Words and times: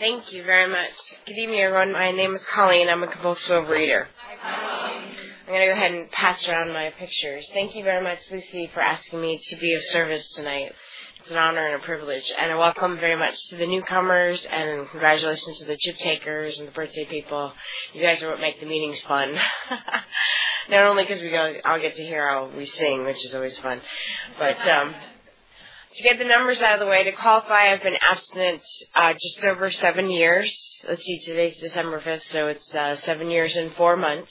Thank 0.00 0.32
you 0.32 0.44
very 0.44 0.66
much. 0.66 0.92
Good 1.26 1.36
evening, 1.36 1.60
everyone. 1.60 1.92
My 1.92 2.10
name 2.10 2.34
is 2.34 2.40
Colleen. 2.54 2.88
I'm 2.88 3.02
a 3.02 3.06
compulsive 3.06 3.68
reader. 3.68 4.08
I'm 4.42 5.46
going 5.46 5.60
to 5.60 5.66
go 5.66 5.72
ahead 5.72 5.92
and 5.92 6.10
pass 6.10 6.48
around 6.48 6.72
my 6.72 6.88
pictures. 6.98 7.46
Thank 7.52 7.74
you 7.74 7.84
very 7.84 8.02
much, 8.02 8.18
Lucy, 8.30 8.70
for 8.72 8.80
asking 8.80 9.20
me 9.20 9.38
to 9.50 9.56
be 9.56 9.74
of 9.74 9.82
service 9.92 10.26
tonight. 10.36 10.72
It's 11.20 11.30
an 11.30 11.36
honor 11.36 11.66
and 11.66 11.82
a 11.82 11.84
privilege. 11.84 12.24
And 12.40 12.50
I 12.50 12.54
welcome 12.54 12.96
very 12.96 13.18
much 13.18 13.34
to 13.50 13.56
the 13.56 13.66
newcomers 13.66 14.42
and 14.50 14.88
congratulations 14.88 15.58
to 15.58 15.66
the 15.66 15.76
chip 15.76 15.98
takers 15.98 16.58
and 16.58 16.66
the 16.66 16.72
birthday 16.72 17.04
people. 17.04 17.52
You 17.92 18.00
guys 18.00 18.22
are 18.22 18.30
what 18.30 18.40
make 18.40 18.58
the 18.58 18.64
meetings 18.64 19.00
fun. 19.00 19.34
Not 20.70 20.80
only 20.84 21.02
because 21.04 21.20
we 21.20 21.28
go, 21.28 21.56
I'll 21.66 21.78
get 21.78 21.96
to 21.96 22.02
hear 22.02 22.26
how 22.26 22.48
we 22.56 22.64
sing, 22.64 23.04
which 23.04 23.22
is 23.26 23.34
always 23.34 23.58
fun, 23.58 23.82
but 24.38 24.66
um, 24.66 24.94
to 25.96 26.02
get 26.02 26.18
the 26.18 26.24
numbers 26.24 26.60
out 26.60 26.74
of 26.74 26.80
the 26.80 26.86
way, 26.86 27.04
to 27.04 27.12
qualify, 27.12 27.72
I've 27.72 27.82
been 27.82 27.96
abstinent 28.10 28.62
uh, 28.94 29.12
just 29.14 29.44
over 29.44 29.70
seven 29.70 30.10
years. 30.10 30.52
Let's 30.88 31.04
see, 31.04 31.20
today's 31.24 31.56
December 31.58 32.00
5th, 32.00 32.22
so 32.30 32.48
it's 32.48 32.74
uh, 32.74 32.96
seven 33.04 33.30
years 33.30 33.56
and 33.56 33.72
four 33.74 33.96
months. 33.96 34.30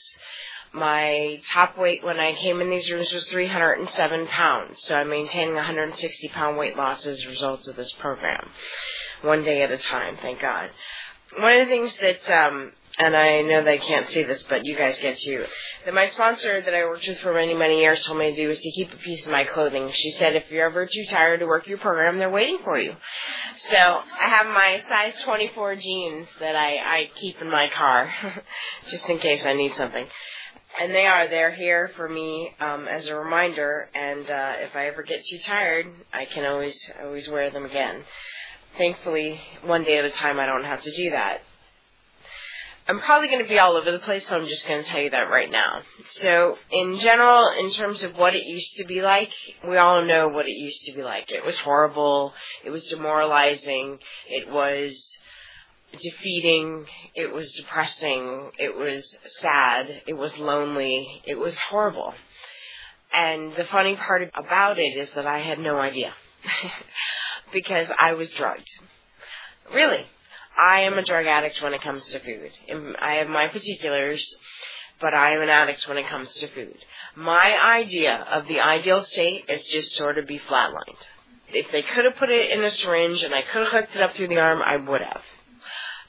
My 0.74 1.40
top 1.52 1.78
weight 1.78 2.04
when 2.04 2.20
I 2.20 2.34
came 2.36 2.62
in 2.62 2.70
these 2.70 2.90
rooms 2.92 3.12
was 3.12 3.26
307 3.26 4.28
pounds, 4.28 4.80
so 4.84 4.96
I'm 4.96 5.10
maintaining 5.10 5.56
160 5.56 6.28
pound 6.30 6.58
weight 6.58 6.78
loss 6.78 7.06
as 7.06 7.24
a 7.24 7.30
result 7.30 7.68
of 7.68 7.76
this 7.76 7.92
program. 8.00 8.50
One 9.24 9.44
day 9.44 9.62
at 9.64 9.72
a 9.72 9.78
time, 9.78 10.18
thank 10.22 10.40
God. 10.42 10.70
One 11.38 11.54
of 11.54 11.68
the 11.68 11.72
things 11.72 11.92
that 12.02 12.32
um, 12.32 12.72
and 13.00 13.16
I 13.16 13.42
know 13.42 13.64
they 13.64 13.78
can't 13.78 14.10
see 14.10 14.24
this, 14.24 14.44
but 14.50 14.66
you 14.66 14.76
guys 14.76 14.98
get 15.02 15.18
to. 15.18 15.46
That 15.86 15.94
my 15.94 16.10
sponsor 16.10 16.62
that 16.62 16.74
I 16.74 16.84
worked 16.84 17.08
with 17.08 17.20
for 17.20 17.34
many, 17.34 17.54
many 17.54 17.80
years 17.80 18.04
told 18.06 18.20
me 18.20 18.32
to 18.32 18.36
do 18.36 18.50
was 18.50 18.60
to 18.60 18.72
keep 18.72 18.92
a 18.92 18.98
piece 18.98 19.26
of 19.26 19.32
my 19.32 19.46
clothing. 19.46 19.90
She 19.94 20.12
said, 20.12 20.36
if 20.36 20.52
you're 20.52 20.66
ever 20.66 20.86
too 20.86 21.06
tired 21.10 21.40
to 21.40 21.46
work 21.46 21.66
your 21.66 21.78
program, 21.78 22.18
they're 22.18 22.30
waiting 22.30 22.60
for 22.62 22.78
you. 22.78 22.94
So 23.72 23.78
I 23.78 24.30
have 24.30 24.48
my 24.48 24.82
size 24.90 25.14
24 25.24 25.76
jeans 25.78 26.28
that 26.42 26.58
I, 26.58 26.76
I 26.76 27.10
keep 27.22 27.42
in 27.42 27.50
my 27.50 27.70
car, 27.74 28.12
just 28.92 29.08
in 29.08 29.20
case 29.20 29.44
I 29.46 29.54
need 29.54 29.74
something. 29.76 30.06
And 30.82 30.94
they 30.94 31.06
are, 31.06 31.30
they're 31.30 31.56
here 31.56 31.92
for 31.96 32.08
me 32.08 32.52
um, 32.60 32.88
as 32.88 33.08
a 33.08 33.16
reminder, 33.16 33.90
and 33.96 34.30
uh, 34.30 34.54
if 34.60 34.76
I 34.76 34.88
ever 34.88 35.04
get 35.04 35.22
too 35.26 35.40
tired, 35.46 35.88
I 36.14 36.26
can 36.26 36.46
always, 36.46 36.76
always 37.02 37.30
wear 37.30 37.50
them 37.50 37.66
again. 37.66 38.04
Thankfully, 38.78 39.40
one 39.64 39.84
day 39.84 39.98
at 39.98 40.06
a 40.06 40.12
time, 40.12 40.40
I 40.40 40.46
don't 40.46 40.66
have 40.66 40.84
to 40.84 40.96
do 40.96 41.12
that. 41.12 41.40
I'm 42.90 43.02
probably 43.02 43.28
going 43.28 43.44
to 43.44 43.48
be 43.48 43.60
all 43.60 43.78
over 43.78 43.92
the 43.92 44.00
place, 44.00 44.24
so 44.28 44.36
I'm 44.36 44.48
just 44.48 44.68
going 44.68 44.84
to 44.84 44.90
tell 44.90 45.00
you 45.00 45.12
that 45.12 45.30
right 45.30 45.52
now. 45.52 45.82
So, 46.22 46.58
in 46.72 47.00
general, 47.00 47.48
in 47.60 47.72
terms 47.72 48.02
of 48.02 48.16
what 48.16 48.34
it 48.34 48.46
used 48.46 48.74
to 48.78 48.86
be 48.86 49.04
like, 49.04 49.30
we 49.68 49.78
all 49.78 50.04
know 50.08 50.30
what 50.30 50.48
it 50.48 50.58
used 50.58 50.84
to 50.86 50.96
be 50.96 51.04
like. 51.04 51.30
It 51.30 51.46
was 51.46 51.56
horrible. 51.60 52.34
It 52.66 52.72
was 52.72 52.84
demoralizing. 52.86 54.00
It 54.28 54.52
was 54.52 55.00
defeating. 56.02 56.88
It 57.14 57.32
was 57.32 57.52
depressing. 57.52 58.50
It 58.58 58.76
was 58.76 59.04
sad. 59.40 60.02
It 60.08 60.18
was 60.18 60.36
lonely. 60.40 61.22
It 61.26 61.38
was 61.38 61.54
horrible. 61.70 62.12
And 63.14 63.52
the 63.56 63.66
funny 63.66 63.98
part 63.98 64.32
about 64.34 64.80
it 64.80 64.98
is 64.98 65.10
that 65.14 65.28
I 65.28 65.42
had 65.42 65.60
no 65.60 65.78
idea. 65.78 66.12
because 67.54 67.86
I 68.00 68.14
was 68.14 68.30
drugged. 68.32 68.68
Really. 69.72 70.08
I 70.58 70.82
am 70.82 70.98
a 70.98 71.04
drug 71.04 71.26
addict 71.26 71.62
when 71.62 71.74
it 71.74 71.82
comes 71.82 72.04
to 72.06 72.20
food. 72.20 72.52
I 73.02 73.16
have 73.16 73.28
my 73.28 73.48
particulars, 73.48 74.26
but 75.02 75.14
I 75.14 75.34
am 75.36 75.42
an 75.42 75.50
addict 75.50 75.88
when 75.88 75.98
it 75.98 76.08
comes 76.08 76.32
to 76.34 76.48
food. 76.48 76.78
My 77.16 77.78
idea 77.80 78.26
of 78.32 78.48
the 78.48 78.60
ideal 78.60 79.04
state 79.04 79.46
is 79.48 79.66
just 79.66 79.96
sort 79.96 80.18
of 80.18 80.28
be 80.28 80.40
flatlined. 80.40 81.00
If 81.52 81.72
they 81.72 81.82
could 81.82 82.06
have 82.06 82.16
put 82.18 82.30
it 82.30 82.52
in 82.52 82.64
a 82.64 82.70
syringe 82.70 83.24
and 83.24 83.34
I 83.34 83.42
could 83.42 83.64
have 83.64 83.72
hooked 83.72 83.96
it 83.96 84.02
up 84.02 84.16
through 84.16 84.28
the 84.28 84.38
arm, 84.38 84.62
I 84.62 84.78
would 84.78 85.02
have. 85.02 85.22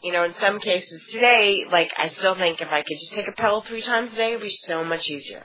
You 0.03 0.13
know, 0.13 0.25
in 0.25 0.35
some 0.41 0.61
cases 0.61 1.03
today, 1.11 1.65
like 1.71 1.91
I 1.97 2.09
still 2.09 2.35
think 2.35 2.61
if 2.61 2.69
I 2.71 2.83
could 2.83 2.99
just 2.99 3.13
take 3.13 3.29
a 3.29 3.33
pill 3.33 3.63
three 3.63 3.83
times 3.83 4.13
a 4.13 4.17
day, 4.17 4.33
it 4.33 4.37
would 4.37 4.43
be 4.43 4.59
so 4.67 4.83
much 4.83 5.09
easier. 5.09 5.45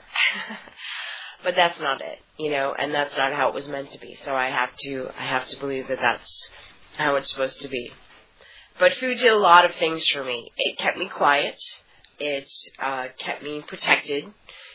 but 1.44 1.54
that's 1.54 1.78
not 1.80 2.00
it, 2.00 2.18
you 2.38 2.50
know, 2.50 2.74
and 2.76 2.94
that's 2.94 3.16
not 3.16 3.32
how 3.34 3.48
it 3.48 3.54
was 3.54 3.68
meant 3.68 3.92
to 3.92 3.98
be. 3.98 4.16
So 4.24 4.34
I 4.34 4.48
have 4.48 4.70
to, 4.84 5.08
I 5.18 5.26
have 5.28 5.48
to 5.48 5.58
believe 5.58 5.88
that 5.88 5.98
that's 6.00 6.42
how 6.96 7.16
it's 7.16 7.30
supposed 7.30 7.60
to 7.60 7.68
be. 7.68 7.90
But 8.78 8.92
food 9.00 9.18
did 9.18 9.32
a 9.32 9.38
lot 9.38 9.64
of 9.64 9.74
things 9.76 10.06
for 10.08 10.24
me. 10.24 10.52
It 10.56 10.78
kept 10.78 10.98
me 10.98 11.08
quiet. 11.08 11.56
It 12.18 12.48
uh, 12.82 13.06
kept 13.18 13.42
me 13.42 13.62
protected. 13.66 14.24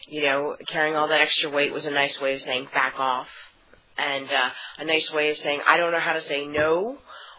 You 0.08 0.24
know, 0.24 0.58
carrying 0.68 0.96
all 0.96 1.08
that 1.08 1.22
extra 1.22 1.50
weight 1.50 1.72
was 1.72 1.86
a 1.86 1.92
nice 1.92 2.20
way 2.20 2.36
of 2.36 2.42
saying 2.42 2.68
back 2.74 2.96
off, 3.00 3.28
and 3.98 4.28
uh, 4.28 4.50
a 4.80 4.86
nice 4.86 5.12
way 5.12 5.30
of 5.32 5.38
saying 5.38 5.62
I 5.68 5.78
don't 5.78 5.92
know 5.92 6.00
how 6.00 6.14
to 6.14 6.22
say 6.22 6.48
no 6.48 6.98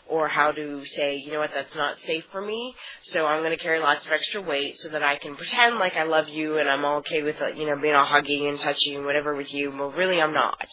or 0.09 0.29
how 0.29 0.53
to 0.53 0.85
say, 0.87 1.17
you 1.17 1.33
know 1.33 1.39
what, 1.39 1.51
that's 1.55 1.75
not 1.75 1.97
safe 2.07 2.25
for 2.33 2.45
me. 2.45 2.75
So 3.05 3.25
I'm 3.25 3.43
going 3.43 3.57
to 3.57 3.63
carry 3.63 3.79
lots 3.81 4.05
of 4.05 4.13
extra 4.13 4.43
weight 4.43 4.79
so 4.79 4.89
that 4.91 5.03
I 5.03 5.17
can 5.17 5.37
pretend 5.37 5.79
like 5.79 5.97
I 5.97 6.03
love 6.03 6.29
you 6.29 6.59
and 6.59 6.69
I'm 6.69 6.85
okay 6.85 7.23
with, 7.23 7.37
you 7.57 7.67
know, 7.67 7.81
being 7.81 7.95
all 7.95 8.07
huggy 8.07 8.49
and 8.49 8.61
touchy 8.61 8.95
and 8.95 9.07
whatever 9.07 9.35
with 9.35 9.53
you. 9.55 9.71
Well, 9.71 9.93
really, 9.93 10.21
I'm 10.21 10.35
not. 10.35 10.69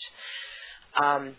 Um, 1.02 1.36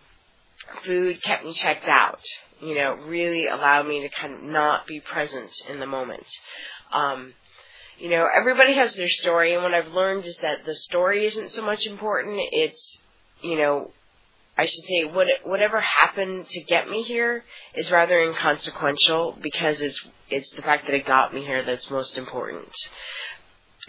food 0.87 1.23
kept 1.23 1.45
me 1.45 1.53
checked 1.53 1.89
out 1.89 2.21
you 2.63 2.75
know, 2.75 2.95
really 2.95 3.47
allowed 3.47 3.87
me 3.87 4.01
to 4.03 4.09
kind 4.09 4.35
of 4.35 4.43
not 4.43 4.87
be 4.87 5.01
present 5.01 5.51
in 5.69 5.81
the 5.81 5.87
moment. 5.87 6.27
Um, 6.93 7.35
you 7.99 8.11
know, 8.11 8.27
everybody 8.35 8.75
has 8.75 8.95
their 8.95 9.09
story, 9.09 9.55
and 9.55 9.63
what 9.63 9.75
I've 9.75 9.93
learned 9.93 10.25
is 10.25 10.37
that 10.43 10.65
the 10.65 10.75
story 10.75 11.27
isn't 11.27 11.53
so 11.53 11.63
much 11.63 11.87
important. 11.87 12.41
It's, 12.53 12.99
you 13.43 13.57
know, 13.57 13.93
I 14.57 14.67
should 14.67 14.85
say, 14.85 15.05
what 15.05 15.27
whatever 15.45 15.81
happened 15.81 16.47
to 16.51 16.61
get 16.63 16.89
me 16.89 17.03
here 17.03 17.45
is 17.75 17.91
rather 17.91 18.21
inconsequential 18.21 19.39
because 19.43 19.81
it's 19.81 20.01
it's 20.29 20.51
the 20.53 20.63
fact 20.63 20.87
that 20.87 20.95
it 20.95 21.07
got 21.07 21.33
me 21.33 21.45
here 21.45 21.65
that's 21.65 21.91
most 21.91 22.19
important 22.19 22.69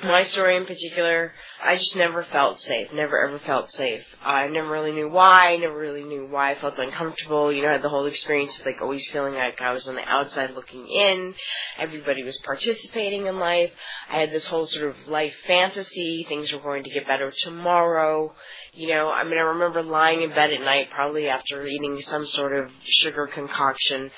my 0.04 0.24
story 0.24 0.58
in 0.58 0.66
particular, 0.66 1.32
I 1.64 1.76
just 1.76 1.96
never 1.96 2.24
felt 2.24 2.60
safe. 2.62 2.88
Never 2.94 3.28
ever 3.28 3.40
felt 3.40 3.72
safe. 3.72 4.04
I 4.24 4.48
never 4.48 4.70
really 4.70 4.92
knew 4.92 5.10
why. 5.10 5.58
Never 5.58 5.78
really 5.78 6.04
knew 6.04 6.28
why 6.28 6.52
I 6.52 6.60
felt 6.60 6.80
uncomfortable. 6.80 7.52
You 7.52 7.62
know, 7.62 7.70
I 7.70 7.74
had 7.74 7.82
the 7.82 7.90
whole 7.90 8.06
experience 8.06 8.58
of 8.60 8.66
like 8.66 8.82
always 8.82 9.08
feeling 9.12 9.34
like 9.34 9.62
I 9.62 9.72
was 9.74 9.88
on 9.88 9.96
the 9.96 10.08
outside 10.08 10.56
looking 10.56 10.88
in. 10.88 11.34
Everybody 11.80 12.24
was 12.24 12.38
participating 12.46 13.28
in 13.28 13.40
life. 13.40 13.72
I 14.12 14.20
had 14.20 14.32
this 14.32 14.46
whole 14.46 14.68
sort 14.68 14.90
of 14.90 14.96
life 15.08 15.34
fantasy. 15.48 16.26
Things 16.28 16.52
were 16.52 16.60
going 16.60 16.84
to 16.84 16.90
get 16.90 17.08
better 17.08 17.32
tomorrow. 17.44 18.34
You 18.74 18.90
know, 18.90 19.10
I 19.10 19.24
mean, 19.24 19.38
I 19.38 19.54
remember 19.54 19.84
lying 19.84 20.22
in 20.22 20.30
bed 20.30 20.52
at 20.52 20.62
night, 20.62 20.90
probably 20.92 21.28
after 21.28 21.66
eating 21.66 22.02
some 22.04 22.26
sort 22.26 22.56
of 22.56 22.72
sugar 22.84 23.28
concoction, 23.28 24.12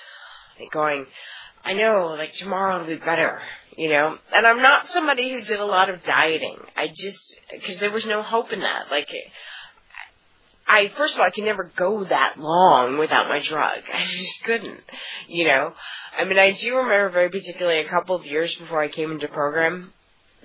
Like 0.59 0.71
going, 0.71 1.06
I 1.63 1.74
know, 1.74 2.15
like 2.18 2.33
tomorrow 2.36 2.79
will 2.79 2.88
be 2.88 2.95
better 2.95 3.39
you 3.78 3.90
know. 3.90 4.18
And 4.31 4.48
I'm 4.48 4.62
not 4.62 4.88
somebody 4.90 5.31
who 5.31 5.42
did 5.42 5.60
a 5.60 5.66
lot 5.66 5.90
of 5.90 6.04
dieting. 6.04 6.58
I 6.75 6.88
just 6.88 7.20
because 7.52 7.80
there 7.80 7.92
was 7.92 8.06
no 8.06 8.22
hope 8.22 8.52
in 8.52 8.60
that. 8.60 8.86
Like, 8.92 9.08
I 10.68 10.92
first 10.98 11.14
of 11.14 11.20
all, 11.20 11.28
I 11.28 11.31
could 11.31 11.44
never 11.44 11.72
go 11.75 12.04
that 12.06 12.40
long 12.40 12.98
without 12.98 13.28
my 13.28 13.42
drug. 13.42 13.80
I 13.94 14.06
just 14.06 14.44
couldn't, 14.44 14.80
you 15.28 15.46
know. 15.46 15.74
I 16.18 16.25
mean, 16.25 16.40
I 16.40 16.52
do 16.52 16.75
remember 16.75 17.10
very 17.10 17.30
particularly 17.30 17.81
a 17.81 17.90
couple 17.90 18.16
of 18.16 18.25
years 18.25 18.54
before 18.56 18.81
I 18.81 18.88
came 18.88 19.12
into 19.12 19.28
program. 19.28 19.94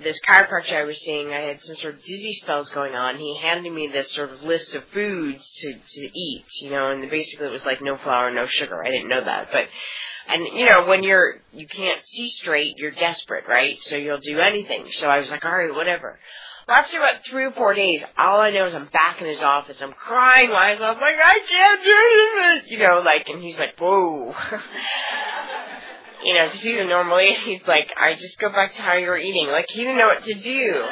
this 0.03 0.19
chiropractor 0.29 0.75
I 0.75 0.85
was 0.85 0.99
seeing, 1.05 1.31
I 1.31 1.41
had 1.41 1.61
some 1.63 1.77
sort 1.77 1.95
of 1.95 2.01
dizzy 2.01 2.39
spells 2.43 2.71
going 2.71 2.95
on. 2.95 3.19
He 3.19 3.37
handed 3.41 3.73
me 3.73 3.89
this 3.89 4.13
sort 4.13 4.33
of 4.33 4.43
list 4.43 4.75
of 4.75 4.85
foods 4.93 5.47
to 5.61 5.73
to 5.75 6.01
eat, 6.01 6.45
you 6.63 6.71
know, 6.71 6.91
and 6.91 7.09
basically 7.11 7.47
it 7.47 7.53
was 7.53 7.65
like 7.65 7.81
no 7.83 7.97
flour, 7.99 8.31
no 8.31 8.47
sugar. 8.47 8.83
I 8.85 8.91
didn't 8.91 9.09
know 9.09 9.25
that, 9.25 9.49
but 9.53 9.69
and 10.29 10.47
you 10.59 10.67
know 10.67 10.87
when 10.87 11.03
you're 11.03 11.37
you 11.53 11.67
can't 11.67 12.05
see 12.05 12.29
straight, 12.29 12.77
you're 12.77 12.91
desperate, 12.91 13.45
right? 13.49 13.79
So 13.87 13.97
you'll 13.97 14.21
do 14.21 14.39
anything. 14.39 14.87
So 14.93 15.09
I 15.09 15.19
was 15.19 15.31
like, 15.31 15.45
all 15.45 15.57
right, 15.57 15.75
whatever. 15.75 16.19
Well, 16.67 16.77
after 16.77 16.99
about 16.99 17.25
three 17.29 17.47
or 17.47 17.53
four 17.53 17.73
days, 17.73 18.03
all 18.19 18.41
I 18.41 18.51
know 18.51 18.67
is 18.67 18.75
I'm 18.75 18.89
back 18.93 19.23
in 19.23 19.27
his 19.27 19.43
office. 19.43 19.79
I'm 19.81 19.93
crying 19.93 20.51
myself 20.51 20.99
like 21.01 21.17
I 21.17 21.39
can't 21.49 21.83
do 21.83 22.61
this, 22.63 22.71
you 22.71 22.79
know, 22.79 23.01
like, 23.01 23.29
and 23.29 23.43
he's 23.43 23.57
like, 23.59 23.79
whoa. 23.79 24.35
you 26.25 26.35
know, 26.35 26.47
because 26.47 26.61
he's 26.61 26.81
a 26.81 26.85
normal. 26.85 27.19
He's 27.19 27.63
like, 27.67 27.91
I 27.97 28.15
just 28.15 28.39
go 28.39 28.51
back 28.51 28.75
to 28.75 28.83
how 28.83 28.95
you 28.95 29.07
were 29.07 29.17
eating. 29.17 29.49
Like 29.51 29.67
he 29.69 29.81
didn't 29.81 29.99
know 29.99 30.09
what 30.09 30.25
to 30.25 30.35
do. 30.35 30.85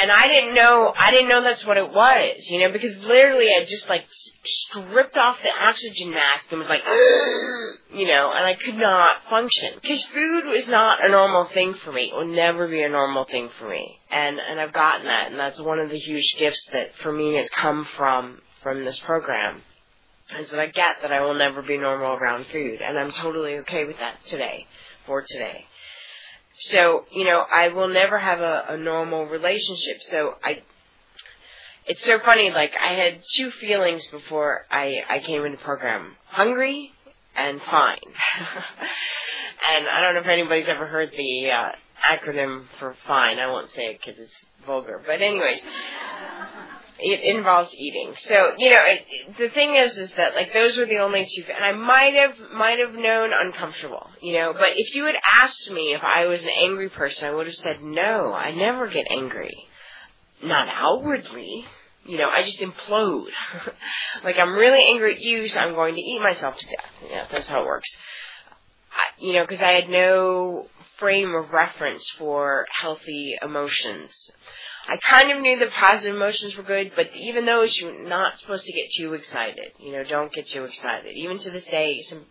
And 0.00 0.10
I 0.10 0.28
didn't 0.28 0.54
know, 0.54 0.94
I 0.98 1.10
didn't 1.10 1.28
know 1.28 1.42
that's 1.42 1.64
what 1.66 1.76
it 1.76 1.92
was, 1.92 2.36
you 2.48 2.60
know, 2.60 2.72
because 2.72 2.96
literally 3.04 3.48
I 3.48 3.64
just 3.66 3.88
like 3.88 4.04
stripped 4.44 5.16
off 5.16 5.36
the 5.42 5.50
oxygen 5.50 6.10
mask 6.10 6.46
and 6.50 6.58
was 6.58 6.68
like, 6.68 6.80
you 7.98 8.06
know, 8.06 8.32
and 8.34 8.46
I 8.46 8.54
could 8.54 8.76
not 8.76 9.16
function. 9.28 9.74
Because 9.82 10.02
food 10.14 10.44
was 10.46 10.68
not 10.68 11.04
a 11.04 11.10
normal 11.10 11.48
thing 11.52 11.74
for 11.84 11.92
me. 11.92 12.10
It 12.10 12.14
will 12.14 12.34
never 12.34 12.66
be 12.66 12.82
a 12.82 12.88
normal 12.88 13.26
thing 13.26 13.50
for 13.58 13.68
me. 13.68 13.98
And, 14.10 14.38
and 14.38 14.58
I've 14.58 14.72
gotten 14.72 15.06
that, 15.06 15.30
and 15.30 15.38
that's 15.38 15.60
one 15.60 15.78
of 15.78 15.90
the 15.90 15.98
huge 15.98 16.34
gifts 16.38 16.64
that 16.72 16.94
for 17.02 17.12
me 17.12 17.34
has 17.34 17.48
come 17.50 17.86
from, 17.96 18.40
from 18.62 18.84
this 18.84 18.98
program 19.00 19.62
is 20.38 20.50
that 20.50 20.60
I 20.60 20.66
get 20.66 21.02
that 21.02 21.12
I 21.12 21.22
will 21.22 21.34
never 21.34 21.60
be 21.60 21.76
normal 21.76 22.14
around 22.14 22.46
food, 22.52 22.80
and 22.80 22.98
I'm 22.98 23.12
totally 23.12 23.58
okay 23.58 23.84
with 23.84 23.96
that 23.98 24.14
today, 24.28 24.66
for 25.06 25.24
today. 25.28 25.64
So, 26.60 27.04
you 27.12 27.24
know, 27.24 27.40
I 27.40 27.68
will 27.68 27.88
never 27.88 28.18
have 28.18 28.40
a, 28.40 28.66
a 28.70 28.76
normal 28.76 29.26
relationship. 29.26 29.96
So 30.10 30.34
I, 30.44 30.62
it's 31.86 32.04
so 32.04 32.18
funny, 32.24 32.50
like 32.50 32.72
I 32.80 32.94
had 32.94 33.22
two 33.36 33.50
feelings 33.52 34.06
before 34.10 34.66
I, 34.70 35.00
I 35.08 35.20
came 35.20 35.44
into 35.44 35.56
the 35.56 35.64
program. 35.64 36.16
Hungry 36.26 36.92
and 37.36 37.60
fine. 37.62 37.98
and 39.74 39.88
I 39.88 40.02
don't 40.02 40.14
know 40.14 40.20
if 40.20 40.26
anybody's 40.26 40.68
ever 40.68 40.86
heard 40.86 41.10
the 41.10 41.50
uh, 41.50 41.72
acronym 42.14 42.64
for 42.78 42.94
fine. 43.06 43.38
I 43.38 43.50
won't 43.50 43.70
say 43.70 43.86
it 43.86 44.00
because 44.04 44.20
it's 44.20 44.32
vulgar. 44.66 45.02
But 45.04 45.22
anyways, 45.22 45.60
it 47.02 47.36
involves 47.36 47.72
eating. 47.74 48.14
So 48.26 48.52
you 48.58 48.70
know, 48.70 48.82
it, 48.84 49.38
the 49.38 49.48
thing 49.50 49.76
is, 49.76 49.96
is 49.96 50.12
that 50.16 50.34
like 50.34 50.52
those 50.52 50.76
were 50.76 50.86
the 50.86 50.98
only 50.98 51.24
two, 51.24 51.44
and 51.54 51.64
I 51.64 51.72
might 51.72 52.14
have 52.14 52.52
might 52.52 52.78
have 52.78 52.94
known 52.94 53.30
uncomfortable, 53.32 54.06
you 54.20 54.34
know. 54.34 54.52
But 54.52 54.70
if 54.76 54.94
you 54.94 55.04
had 55.06 55.16
asked 55.40 55.70
me 55.70 55.94
if 55.94 56.02
I 56.02 56.26
was 56.26 56.42
an 56.42 56.50
angry 56.62 56.88
person, 56.88 57.28
I 57.28 57.34
would 57.34 57.46
have 57.46 57.56
said 57.56 57.82
no. 57.82 58.32
I 58.32 58.52
never 58.52 58.88
get 58.88 59.06
angry, 59.10 59.56
not 60.42 60.68
outwardly. 60.68 61.64
You 62.06 62.18
know, 62.18 62.28
I 62.28 62.42
just 62.42 62.60
implode. 62.60 63.28
like 64.24 64.36
I'm 64.38 64.54
really 64.54 64.82
angry 64.92 65.14
at 65.14 65.20
you, 65.20 65.48
so 65.48 65.58
I'm 65.58 65.74
going 65.74 65.94
to 65.94 66.00
eat 66.00 66.20
myself 66.22 66.56
to 66.56 66.66
death. 66.66 67.10
Yeah, 67.10 67.26
that's 67.30 67.46
how 67.46 67.62
it 67.62 67.66
works. 67.66 67.88
I, 68.90 69.24
you 69.24 69.34
know, 69.34 69.44
because 69.46 69.62
I 69.62 69.72
had 69.72 69.88
no 69.88 70.66
frame 70.98 71.34
of 71.34 71.50
reference 71.50 72.04
for 72.18 72.66
healthy 72.80 73.36
emotions. 73.42 74.10
I 74.88 74.96
kind 74.96 75.30
of 75.30 75.40
knew 75.40 75.58
the 75.58 75.66
positive 75.78 76.16
emotions 76.16 76.56
were 76.56 76.62
good, 76.62 76.92
but 76.96 77.10
even 77.14 77.44
those 77.44 77.76
you're 77.76 78.08
not 78.08 78.38
supposed 78.38 78.64
to 78.64 78.72
get 78.72 78.90
too 78.96 79.14
excited. 79.14 79.72
You 79.78 79.92
know, 79.92 80.04
don't 80.04 80.32
get 80.32 80.48
too 80.48 80.64
excited. 80.64 81.16
Even 81.16 81.38
to 81.40 81.50
this 81.50 81.64
day, 81.64 82.02
some, 82.08 82.24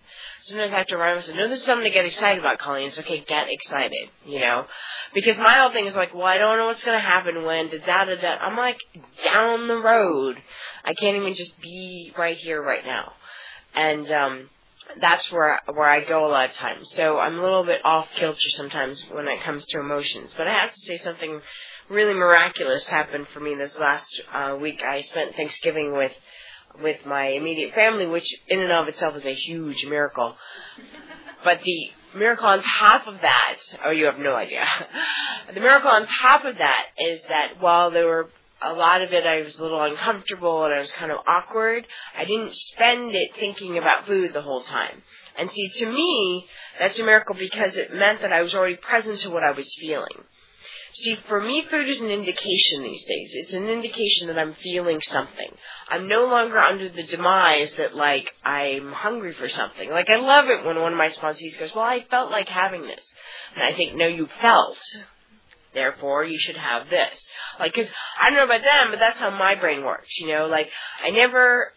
sometimes 0.45 0.73
I 0.73 0.77
have 0.77 0.87
to 0.87 0.97
remind 0.97 1.19
myself, 1.19 1.37
no, 1.37 1.47
this 1.47 1.59
is 1.59 1.65
something 1.65 1.85
to 1.85 1.91
get 1.91 2.05
excited 2.05 2.39
about, 2.39 2.59
Colleen. 2.59 2.89
It's 2.89 2.99
okay, 2.99 3.23
get 3.25 3.47
excited, 3.49 4.09
you 4.25 4.39
know? 4.39 4.65
Because 5.13 5.37
my 5.37 5.59
whole 5.59 5.71
thing 5.71 5.85
is 5.85 5.95
like, 5.95 6.13
well, 6.13 6.25
I 6.25 6.37
don't 6.37 6.57
know 6.57 6.65
what's 6.65 6.83
going 6.83 6.99
to 6.99 7.05
happen 7.05 7.45
when, 7.45 7.69
da 7.69 7.77
da 7.77 8.05
da 8.05 8.15
da. 8.15 8.35
I'm 8.37 8.57
like, 8.57 8.77
down 9.23 9.67
the 9.67 9.77
road. 9.77 10.37
I 10.83 10.93
can't 10.93 11.17
even 11.17 11.35
just 11.35 11.59
be 11.61 12.13
right 12.17 12.37
here, 12.37 12.61
right 12.61 12.85
now. 12.85 13.13
And, 13.75 14.11
um, 14.11 14.49
that's 14.99 15.31
where 15.31 15.59
where 15.71 15.87
I 15.87 16.03
go 16.03 16.27
a 16.27 16.31
lot 16.31 16.49
of 16.49 16.55
times. 16.55 16.91
So 16.95 17.19
I'm 17.19 17.37
a 17.37 17.41
little 17.41 17.63
bit 17.63 17.81
off 17.85 18.07
kilter 18.15 18.49
sometimes 18.57 19.03
when 19.11 19.27
it 19.27 19.43
comes 19.43 19.63
to 19.67 19.79
emotions. 19.79 20.31
But 20.35 20.47
I 20.47 20.61
have 20.61 20.73
to 20.73 20.79
say 20.79 20.97
something 20.97 21.41
really 21.89 22.13
miraculous 22.13 22.85
happened 22.85 23.27
for 23.33 23.39
me 23.39 23.55
this 23.55 23.73
last 23.79 24.21
uh, 24.33 24.57
week. 24.59 24.81
I 24.87 25.01
spent 25.01 25.35
Thanksgiving 25.35 25.93
with 25.93 26.11
with 26.81 27.03
my 27.05 27.29
immediate 27.29 27.73
family, 27.73 28.05
which 28.05 28.31
in 28.47 28.59
and 28.59 28.71
of 28.71 28.87
itself 28.87 29.15
is 29.15 29.25
a 29.25 29.33
huge 29.33 29.85
miracle. 29.85 30.35
But 31.43 31.59
the 31.63 32.17
miracle 32.17 32.45
on 32.45 32.61
top 32.61 33.07
of 33.07 33.15
that, 33.21 33.55
oh, 33.85 33.91
you 33.91 34.05
have 34.05 34.19
no 34.19 34.35
idea. 34.35 34.63
the 35.53 35.59
miracle 35.59 35.89
on 35.89 36.05
top 36.05 36.45
of 36.45 36.57
that 36.57 36.83
is 36.97 37.21
that 37.23 37.61
while 37.61 37.91
there 37.91 38.05
were 38.05 38.29
a 38.61 38.73
lot 38.73 39.01
of 39.01 39.13
it 39.13 39.25
I 39.25 39.41
was 39.41 39.57
a 39.57 39.61
little 39.61 39.81
uncomfortable 39.81 40.65
and 40.65 40.73
I 40.73 40.79
was 40.79 40.91
kind 40.91 41.11
of 41.11 41.19
awkward. 41.27 41.87
I 42.17 42.25
didn't 42.25 42.53
spend 42.53 43.15
it 43.15 43.31
thinking 43.39 43.77
about 43.77 44.05
food 44.05 44.33
the 44.33 44.41
whole 44.41 44.63
time. 44.63 45.01
And 45.37 45.49
see, 45.49 45.69
to 45.79 45.85
me, 45.89 46.45
that's 46.77 46.99
a 46.99 47.03
miracle 47.03 47.35
because 47.35 47.75
it 47.75 47.93
meant 47.93 48.21
that 48.21 48.33
I 48.33 48.41
was 48.41 48.53
already 48.53 48.75
present 48.75 49.21
to 49.21 49.29
what 49.29 49.43
I 49.43 49.51
was 49.51 49.67
feeling. 49.79 50.25
See, 50.93 51.15
for 51.27 51.41
me, 51.41 51.63
food 51.69 51.87
is 51.87 51.99
an 52.01 52.09
indication 52.09 52.83
these 52.83 53.03
days. 53.03 53.31
It's 53.33 53.53
an 53.53 53.67
indication 53.67 54.27
that 54.27 54.39
I'm 54.39 54.55
feeling 54.55 54.99
something. 55.01 55.51
I'm 55.87 56.07
no 56.07 56.25
longer 56.25 56.57
under 56.57 56.89
the 56.89 57.03
demise 57.03 57.71
that, 57.77 57.95
like, 57.95 58.31
I'm 58.43 58.91
hungry 58.91 59.33
for 59.33 59.47
something. 59.49 59.89
Like, 59.89 60.07
I 60.09 60.19
love 60.19 60.49
it 60.49 60.65
when 60.65 60.79
one 60.79 60.91
of 60.91 60.97
my 60.97 61.09
sponsees 61.09 61.59
goes, 61.59 61.71
well, 61.75 61.85
I 61.85 62.05
felt 62.09 62.31
like 62.31 62.49
having 62.49 62.81
this. 62.81 63.03
And 63.55 63.63
I 63.63 63.75
think, 63.75 63.95
no, 63.95 64.07
you 64.07 64.27
felt. 64.41 64.77
Therefore, 65.73 66.23
you 66.23 66.39
should 66.39 66.57
have 66.57 66.89
this. 66.89 67.19
Like, 67.59 67.73
cause 67.73 67.87
I 68.19 68.29
don't 68.29 68.37
know 68.39 68.45
about 68.45 68.63
them, 68.63 68.87
but 68.89 68.99
that's 68.99 69.19
how 69.19 69.29
my 69.29 69.55
brain 69.59 69.83
works, 69.83 70.09
you 70.19 70.27
know? 70.27 70.47
Like, 70.47 70.69
I 71.03 71.11
never, 71.11 71.71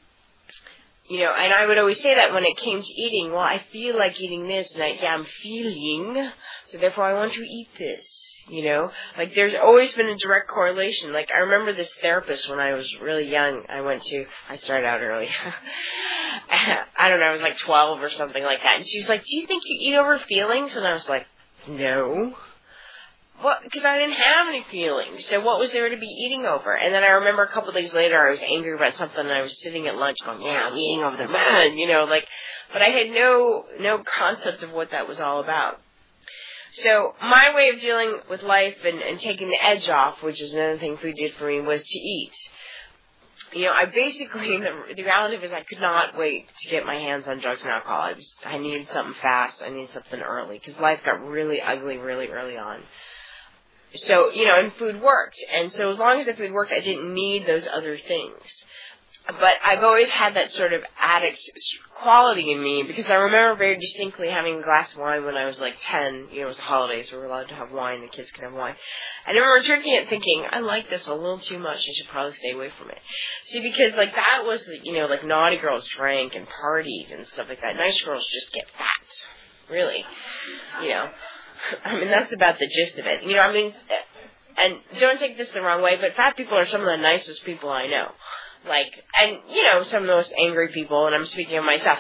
you 1.08 1.20
know, 1.20 1.32
and 1.32 1.52
I 1.52 1.66
would 1.66 1.76
always 1.76 2.00
say 2.00 2.14
that 2.14 2.32
when 2.32 2.44
it 2.44 2.56
came 2.56 2.80
to 2.80 2.88
eating, 2.88 3.30
well, 3.30 3.40
I 3.40 3.62
feel 3.70 3.98
like 3.98 4.18
eating 4.20 4.48
this, 4.48 4.72
and 4.72 4.82
I, 4.82 4.96
yeah, 5.00 5.08
I'm 5.08 5.26
feeling, 5.42 6.30
so 6.70 6.78
therefore 6.78 7.04
I 7.04 7.12
want 7.12 7.34
to 7.34 7.42
eat 7.42 7.68
this. 7.78 8.21
You 8.48 8.64
know, 8.64 8.90
like 9.16 9.34
there's 9.34 9.54
always 9.62 9.94
been 9.94 10.08
a 10.08 10.18
direct 10.18 10.48
correlation. 10.48 11.12
Like 11.12 11.30
I 11.34 11.40
remember 11.40 11.72
this 11.72 11.90
therapist 12.00 12.48
when 12.48 12.58
I 12.58 12.74
was 12.74 12.92
really 13.00 13.30
young. 13.30 13.64
I 13.68 13.82
went 13.82 14.02
to, 14.02 14.24
I 14.48 14.56
started 14.56 14.86
out 14.86 15.00
early. 15.00 15.28
I 16.50 17.08
don't 17.08 17.20
know, 17.20 17.26
I 17.26 17.32
was 17.32 17.40
like 17.40 17.58
12 17.58 18.00
or 18.00 18.10
something 18.10 18.42
like 18.42 18.58
that. 18.64 18.76
And 18.78 18.86
she 18.86 18.98
was 18.98 19.08
like, 19.08 19.22
"Do 19.24 19.36
you 19.36 19.46
think 19.46 19.62
you 19.64 19.92
eat 19.92 19.96
over 19.96 20.18
feelings?" 20.18 20.74
And 20.74 20.86
I 20.86 20.94
was 20.94 21.08
like, 21.08 21.26
"No." 21.68 22.34
Well, 23.42 23.58
because 23.64 23.84
I 23.84 23.98
didn't 23.98 24.14
have 24.14 24.48
any 24.48 24.64
feelings. 24.70 25.24
So 25.28 25.40
what 25.40 25.58
was 25.58 25.70
there 25.72 25.88
to 25.88 25.96
be 25.96 26.06
eating 26.06 26.44
over? 26.44 26.76
And 26.76 26.94
then 26.94 27.02
I 27.02 27.18
remember 27.22 27.42
a 27.42 27.52
couple 27.52 27.70
of 27.70 27.74
days 27.74 27.92
later, 27.92 28.16
I 28.16 28.30
was 28.30 28.40
angry 28.40 28.74
about 28.74 28.96
something, 28.96 29.18
and 29.18 29.32
I 29.32 29.42
was 29.42 29.56
sitting 29.62 29.88
at 29.88 29.96
lunch 29.96 30.18
going, 30.24 30.42
"Yeah, 30.42 30.68
I'm 30.68 30.76
eating 30.76 31.04
over 31.04 31.16
the 31.16 31.28
man," 31.28 31.78
you 31.78 31.86
know, 31.86 32.04
like. 32.04 32.24
But 32.72 32.82
I 32.82 32.88
had 32.88 33.10
no 33.10 33.66
no 33.80 34.02
concept 34.18 34.62
of 34.62 34.72
what 34.72 34.90
that 34.90 35.06
was 35.06 35.20
all 35.20 35.40
about. 35.40 35.78
So 36.74 37.14
my 37.20 37.54
way 37.54 37.68
of 37.70 37.80
dealing 37.80 38.18
with 38.30 38.42
life 38.42 38.76
and, 38.84 38.98
and 39.00 39.20
taking 39.20 39.48
the 39.48 39.62
edge 39.62 39.88
off, 39.88 40.22
which 40.22 40.40
is 40.40 40.52
another 40.52 40.78
thing 40.78 40.96
food 40.96 41.16
did 41.16 41.34
for 41.34 41.46
me, 41.46 41.60
was 41.60 41.84
to 41.84 41.98
eat. 41.98 42.32
You 43.52 43.66
know, 43.66 43.72
I 43.72 43.84
basically 43.84 44.48
the, 44.58 44.94
the 44.96 45.02
reality 45.02 45.36
is 45.36 45.52
I 45.52 45.62
could 45.62 45.80
not 45.80 46.16
wait 46.16 46.46
to 46.62 46.70
get 46.70 46.86
my 46.86 46.94
hands 46.94 47.26
on 47.26 47.40
drugs 47.40 47.62
and 47.62 47.70
alcohol. 47.70 48.00
I 48.00 48.12
was 48.14 48.32
I 48.44 48.58
needed 48.58 48.88
something 48.90 49.14
fast. 49.20 49.60
I 49.62 49.68
needed 49.68 49.90
something 49.92 50.20
early 50.20 50.58
because 50.58 50.80
life 50.80 51.00
got 51.04 51.20
really 51.22 51.60
ugly 51.60 51.98
really 51.98 52.28
early 52.28 52.56
on. 52.56 52.80
So 53.94 54.32
you 54.32 54.46
know, 54.46 54.58
and 54.58 54.72
food 54.74 55.02
worked, 55.02 55.36
and 55.54 55.70
so 55.72 55.92
as 55.92 55.98
long 55.98 56.20
as 56.20 56.26
the 56.26 56.32
food 56.32 56.52
worked, 56.52 56.72
I 56.72 56.80
didn't 56.80 57.12
need 57.12 57.46
those 57.46 57.66
other 57.66 57.98
things 57.98 58.40
but 59.26 59.52
I've 59.64 59.84
always 59.84 60.08
had 60.08 60.34
that 60.34 60.52
sort 60.52 60.72
of 60.72 60.82
addict 61.00 61.38
quality 62.02 62.50
in 62.50 62.62
me 62.62 62.82
because 62.82 63.06
I 63.06 63.14
remember 63.14 63.56
very 63.56 63.78
distinctly 63.78 64.28
having 64.28 64.58
a 64.58 64.62
glass 64.62 64.90
of 64.92 64.98
wine 64.98 65.24
when 65.24 65.36
I 65.36 65.44
was 65.44 65.58
like 65.60 65.74
10. 65.90 66.28
You 66.32 66.40
know, 66.40 66.46
it 66.46 66.48
was 66.48 66.56
the 66.56 66.62
holidays, 66.62 67.06
so 67.08 67.16
we 67.16 67.22
were 67.22 67.28
allowed 67.28 67.48
to 67.48 67.54
have 67.54 67.70
wine, 67.70 68.00
the 68.00 68.08
kids 68.08 68.30
could 68.32 68.42
have 68.42 68.52
wine. 68.52 68.74
And 69.26 69.36
I 69.36 69.40
remember 69.40 69.64
drinking 69.64 69.94
it 69.94 70.08
thinking, 70.08 70.44
I 70.50 70.58
like 70.58 70.90
this 70.90 71.06
a 71.06 71.14
little 71.14 71.38
too 71.38 71.60
much, 71.60 71.78
I 71.88 71.92
should 71.94 72.08
probably 72.08 72.34
stay 72.34 72.50
away 72.50 72.70
from 72.76 72.90
it. 72.90 72.98
See, 73.46 73.60
because 73.60 73.92
like 73.96 74.12
that 74.14 74.44
was, 74.44 74.64
you 74.82 74.92
know, 74.94 75.06
like 75.06 75.24
naughty 75.24 75.58
girls 75.58 75.86
drank 75.86 76.34
and 76.34 76.46
partied 76.46 77.14
and 77.14 77.26
stuff 77.28 77.46
like 77.48 77.60
that. 77.62 77.76
Nice 77.76 78.00
girls 78.02 78.26
just 78.32 78.52
get 78.52 78.64
fat. 78.76 79.72
Really. 79.72 80.04
You 80.82 80.88
know. 80.88 81.08
I 81.84 81.94
mean, 81.96 82.10
that's 82.10 82.32
about 82.32 82.58
the 82.58 82.66
gist 82.66 82.98
of 82.98 83.06
it. 83.06 83.22
You 83.22 83.36
know, 83.36 83.42
I 83.42 83.52
mean, 83.52 83.72
and 84.56 84.78
don't 84.98 85.20
take 85.20 85.38
this 85.38 85.48
the 85.54 85.60
wrong 85.62 85.80
way, 85.80 85.96
but 86.00 86.16
fat 86.16 86.36
people 86.36 86.58
are 86.58 86.66
some 86.66 86.80
of 86.80 86.88
the 86.88 86.96
nicest 86.96 87.44
people 87.44 87.70
I 87.70 87.86
know 87.86 88.08
like, 88.68 88.92
and 89.20 89.38
you 89.50 89.62
know, 89.64 89.84
some 89.84 90.02
of 90.02 90.08
the 90.08 90.14
most 90.14 90.32
angry 90.38 90.68
people, 90.72 91.06
and 91.06 91.14
I'm 91.14 91.26
speaking 91.26 91.58
of 91.58 91.64
myself, 91.64 91.98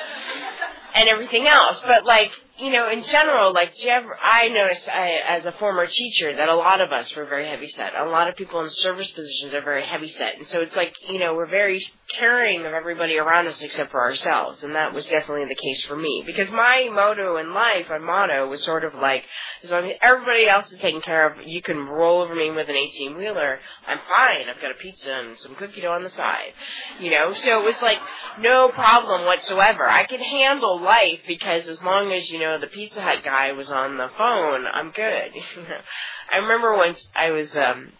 and 0.94 1.08
everything 1.08 1.46
else. 1.46 1.78
But 1.86 2.04
like, 2.04 2.30
you 2.62 2.70
know, 2.70 2.88
in 2.88 3.02
general, 3.02 3.52
like, 3.52 3.74
do 3.74 3.88
you 3.88 3.92
ever, 3.92 4.16
I 4.16 4.46
noticed 4.46 4.88
I, 4.88 5.36
as 5.36 5.44
a 5.44 5.52
former 5.58 5.84
teacher 5.84 6.36
that 6.36 6.48
a 6.48 6.54
lot 6.54 6.80
of 6.80 6.92
us 6.92 7.12
were 7.16 7.26
very 7.26 7.48
heavy 7.48 7.68
set. 7.68 7.92
A 7.96 8.08
lot 8.08 8.28
of 8.28 8.36
people 8.36 8.60
in 8.60 8.70
service 8.70 9.10
positions 9.10 9.52
are 9.52 9.62
very 9.62 9.84
heavy 9.84 10.12
set. 10.12 10.38
And 10.38 10.46
so 10.46 10.60
it's 10.60 10.76
like, 10.76 10.94
you 11.08 11.18
know, 11.18 11.34
we're 11.34 11.50
very 11.50 11.84
caring 12.16 12.60
of 12.60 12.72
everybody 12.72 13.18
around 13.18 13.48
us 13.48 13.56
except 13.60 13.90
for 13.90 14.00
ourselves. 14.00 14.62
And 14.62 14.76
that 14.76 14.94
was 14.94 15.04
definitely 15.06 15.46
the 15.48 15.60
case 15.60 15.82
for 15.88 15.96
me. 15.96 16.22
Because 16.24 16.50
my 16.50 16.88
motto 16.92 17.38
in 17.38 17.52
life, 17.52 17.86
my 17.90 17.98
motto 17.98 18.48
was 18.48 18.62
sort 18.62 18.84
of 18.84 18.94
like, 18.94 19.24
as 19.64 19.70
long 19.70 19.86
as 19.86 19.96
everybody 20.00 20.48
else 20.48 20.70
is 20.70 20.78
taken 20.78 21.00
care 21.00 21.28
of, 21.28 21.44
you 21.44 21.62
can 21.62 21.78
roll 21.88 22.20
over 22.20 22.34
me 22.34 22.52
with 22.52 22.68
an 22.68 22.76
18 22.76 23.16
wheeler. 23.16 23.58
I'm 23.88 23.98
fine. 24.08 24.46
I've 24.48 24.62
got 24.62 24.70
a 24.70 24.80
pizza 24.80 25.12
and 25.12 25.36
some 25.38 25.56
cookie 25.56 25.80
dough 25.80 25.94
on 25.94 26.04
the 26.04 26.10
side. 26.10 26.52
You 27.00 27.10
know, 27.10 27.34
so 27.34 27.60
it 27.60 27.64
was 27.64 27.82
like 27.82 27.98
no 28.38 28.68
problem 28.68 29.26
whatsoever. 29.26 29.88
I 29.88 30.04
could 30.06 30.20
handle 30.20 30.80
life 30.80 31.22
because 31.26 31.66
as 31.66 31.82
long 31.82 32.12
as, 32.12 32.30
you 32.30 32.38
know, 32.38 32.51
the 32.58 32.66
Pizza 32.66 33.00
Hut 33.00 33.18
guy 33.24 33.52
was 33.52 33.70
on 33.70 33.96
the 33.96 34.08
phone, 34.16 34.64
I'm 34.72 34.90
good. 34.90 35.32
I 36.32 36.36
remember 36.38 36.76
once 36.76 37.04
I 37.14 37.30
was, 37.30 37.54
um, 37.56 37.92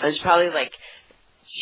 I 0.00 0.06
was 0.06 0.18
probably 0.18 0.50
like 0.50 0.72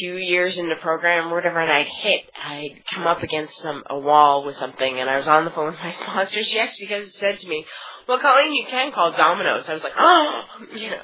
two 0.00 0.16
years 0.16 0.58
in 0.58 0.68
the 0.68 0.76
program 0.76 1.32
or 1.32 1.36
whatever, 1.36 1.60
and 1.60 1.72
I'd 1.72 1.86
hit, 1.86 2.30
I'd 2.36 2.82
come 2.92 3.06
up 3.06 3.22
against 3.22 3.54
some 3.62 3.82
a 3.88 3.98
wall 3.98 4.44
with 4.44 4.56
something, 4.56 5.00
and 5.00 5.08
I 5.08 5.16
was 5.16 5.28
on 5.28 5.44
the 5.44 5.50
phone 5.50 5.66
with 5.66 5.80
my 5.82 5.94
sponsor. 6.00 6.42
She 6.42 6.58
actually 6.58 6.86
because 6.86 7.14
said 7.16 7.40
to 7.40 7.48
me, 7.48 7.64
"Well, 8.06 8.18
Colleen, 8.18 8.54
you 8.54 8.66
can 8.68 8.92
call 8.92 9.12
Domino's." 9.12 9.64
I 9.68 9.74
was 9.74 9.82
like, 9.82 9.94
"Oh," 9.98 10.44
you 10.74 10.90
know. 10.90 11.02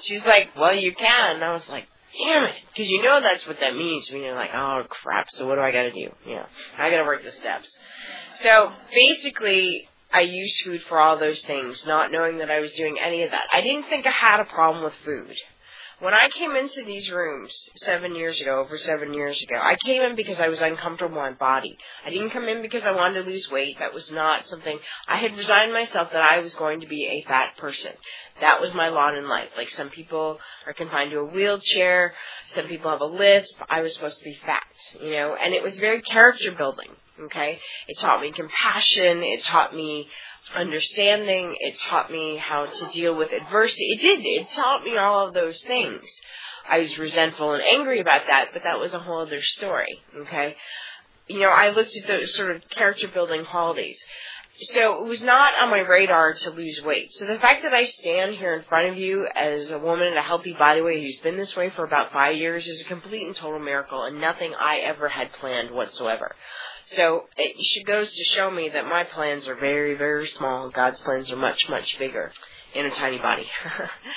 She's 0.00 0.22
like, 0.24 0.50
"Well, 0.56 0.74
you 0.74 0.94
can." 0.94 1.36
And 1.36 1.44
I 1.44 1.52
was 1.52 1.62
like, 1.68 1.84
"Damn 2.18 2.44
it," 2.44 2.56
because 2.72 2.90
you 2.90 3.02
know 3.02 3.20
that's 3.22 3.46
what 3.46 3.58
that 3.60 3.74
means 3.74 4.10
when 4.10 4.22
you're 4.22 4.34
like, 4.34 4.50
"Oh 4.54 4.82
crap." 4.88 5.28
So 5.30 5.46
what 5.46 5.54
do 5.56 5.60
I 5.60 5.70
got 5.70 5.82
to 5.82 5.92
do? 5.92 6.10
You 6.26 6.34
know, 6.36 6.46
I 6.76 6.90
got 6.90 6.98
to 6.98 7.04
work 7.04 7.22
the 7.22 7.32
steps. 7.32 7.68
So 8.42 8.72
basically, 8.92 9.88
I 10.14 10.20
used 10.20 10.62
food 10.64 10.80
for 10.88 11.00
all 11.00 11.18
those 11.18 11.40
things, 11.40 11.82
not 11.86 12.12
knowing 12.12 12.38
that 12.38 12.50
I 12.50 12.60
was 12.60 12.72
doing 12.74 12.98
any 13.04 13.24
of 13.24 13.32
that. 13.32 13.48
I 13.52 13.62
didn't 13.62 13.88
think 13.88 14.06
I 14.06 14.12
had 14.12 14.38
a 14.38 14.44
problem 14.44 14.84
with 14.84 14.94
food. 15.04 15.34
When 16.00 16.14
I 16.14 16.28
came 16.28 16.54
into 16.54 16.84
these 16.84 17.10
rooms 17.10 17.52
seven 17.76 18.14
years 18.14 18.40
ago, 18.40 18.60
over 18.60 18.76
seven 18.78 19.14
years 19.14 19.40
ago, 19.42 19.56
I 19.56 19.76
came 19.84 20.02
in 20.02 20.16
because 20.16 20.38
I 20.38 20.48
was 20.48 20.60
uncomfortable 20.60 21.16
in 21.16 21.32
my 21.32 21.32
body. 21.32 21.76
I 22.06 22.10
didn't 22.10 22.30
come 22.30 22.44
in 22.44 22.62
because 22.62 22.82
I 22.84 22.92
wanted 22.92 23.24
to 23.24 23.30
lose 23.30 23.48
weight. 23.50 23.78
That 23.78 23.94
was 23.94 24.08
not 24.10 24.46
something, 24.46 24.78
I 25.08 25.16
had 25.16 25.36
resigned 25.36 25.72
myself 25.72 26.08
that 26.12 26.22
I 26.22 26.40
was 26.40 26.52
going 26.54 26.80
to 26.80 26.88
be 26.88 27.06
a 27.06 27.28
fat 27.28 27.56
person. 27.58 27.92
That 28.40 28.60
was 28.60 28.74
my 28.74 28.88
lot 28.88 29.16
in 29.16 29.28
life. 29.28 29.48
Like 29.56 29.70
some 29.70 29.88
people 29.88 30.38
are 30.66 30.74
confined 30.74 31.10
to 31.12 31.18
a 31.18 31.24
wheelchair, 31.24 32.14
some 32.54 32.66
people 32.66 32.90
have 32.90 33.00
a 33.00 33.06
lisp. 33.06 33.54
I 33.68 33.80
was 33.80 33.94
supposed 33.94 34.18
to 34.18 34.24
be 34.24 34.36
fat, 34.44 34.62
you 35.00 35.12
know, 35.12 35.36
and 35.42 35.54
it 35.54 35.62
was 35.62 35.76
very 35.78 36.02
character 36.02 36.52
building. 36.56 36.90
Okay. 37.22 37.60
It 37.88 37.98
taught 38.00 38.20
me 38.20 38.32
compassion. 38.32 39.22
It 39.22 39.44
taught 39.44 39.74
me 39.74 40.08
understanding. 40.54 41.54
It 41.58 41.76
taught 41.88 42.10
me 42.10 42.36
how 42.36 42.66
to 42.66 42.92
deal 42.92 43.14
with 43.14 43.32
adversity. 43.32 43.86
It 43.92 44.00
did. 44.00 44.20
It 44.22 44.48
taught 44.54 44.84
me 44.84 44.96
all 44.96 45.28
of 45.28 45.34
those 45.34 45.60
things. 45.66 46.02
I 46.68 46.80
was 46.80 46.98
resentful 46.98 47.52
and 47.52 47.62
angry 47.62 48.00
about 48.00 48.22
that, 48.28 48.46
but 48.52 48.62
that 48.64 48.80
was 48.80 48.94
a 48.94 48.98
whole 48.98 49.20
other 49.20 49.42
story. 49.42 50.00
Okay. 50.22 50.56
You 51.28 51.40
know, 51.40 51.50
I 51.50 51.70
looked 51.70 51.96
at 51.96 52.08
those 52.08 52.34
sort 52.34 52.54
of 52.56 52.62
character 52.70 53.08
building 53.08 53.44
qualities. 53.44 53.98
So 54.72 55.02
it 55.04 55.08
was 55.08 55.20
not 55.20 55.52
on 55.60 55.70
my 55.70 55.80
radar 55.80 56.34
to 56.34 56.50
lose 56.50 56.80
weight. 56.84 57.12
So 57.14 57.26
the 57.26 57.38
fact 57.38 57.64
that 57.64 57.74
I 57.74 57.86
stand 57.86 58.36
here 58.36 58.54
in 58.54 58.64
front 58.64 58.88
of 58.88 58.96
you 58.96 59.26
as 59.34 59.68
a 59.70 59.78
woman 59.78 60.06
in 60.06 60.16
a 60.16 60.22
healthy 60.22 60.52
body 60.52 60.80
weight 60.80 61.02
who's 61.02 61.20
been 61.22 61.36
this 61.36 61.56
way 61.56 61.70
for 61.70 61.84
about 61.84 62.12
five 62.12 62.36
years 62.36 62.66
is 62.66 62.82
a 62.82 62.84
complete 62.84 63.26
and 63.26 63.34
total 63.34 63.58
miracle 63.58 64.04
and 64.04 64.20
nothing 64.20 64.54
I 64.54 64.78
ever 64.78 65.08
had 65.08 65.32
planned 65.32 65.72
whatsoever. 65.72 66.36
So 66.92 67.24
it 67.36 67.86
goes 67.86 68.12
to 68.12 68.24
show 68.24 68.50
me 68.50 68.68
that 68.68 68.84
my 68.84 69.04
plans 69.04 69.46
are 69.46 69.54
very, 69.54 69.96
very 69.96 70.28
small. 70.36 70.70
God's 70.70 71.00
plans 71.00 71.30
are 71.30 71.36
much, 71.36 71.68
much 71.68 71.98
bigger 71.98 72.32
in 72.74 72.86
a 72.86 72.90
tiny 72.90 73.18
body. 73.18 73.46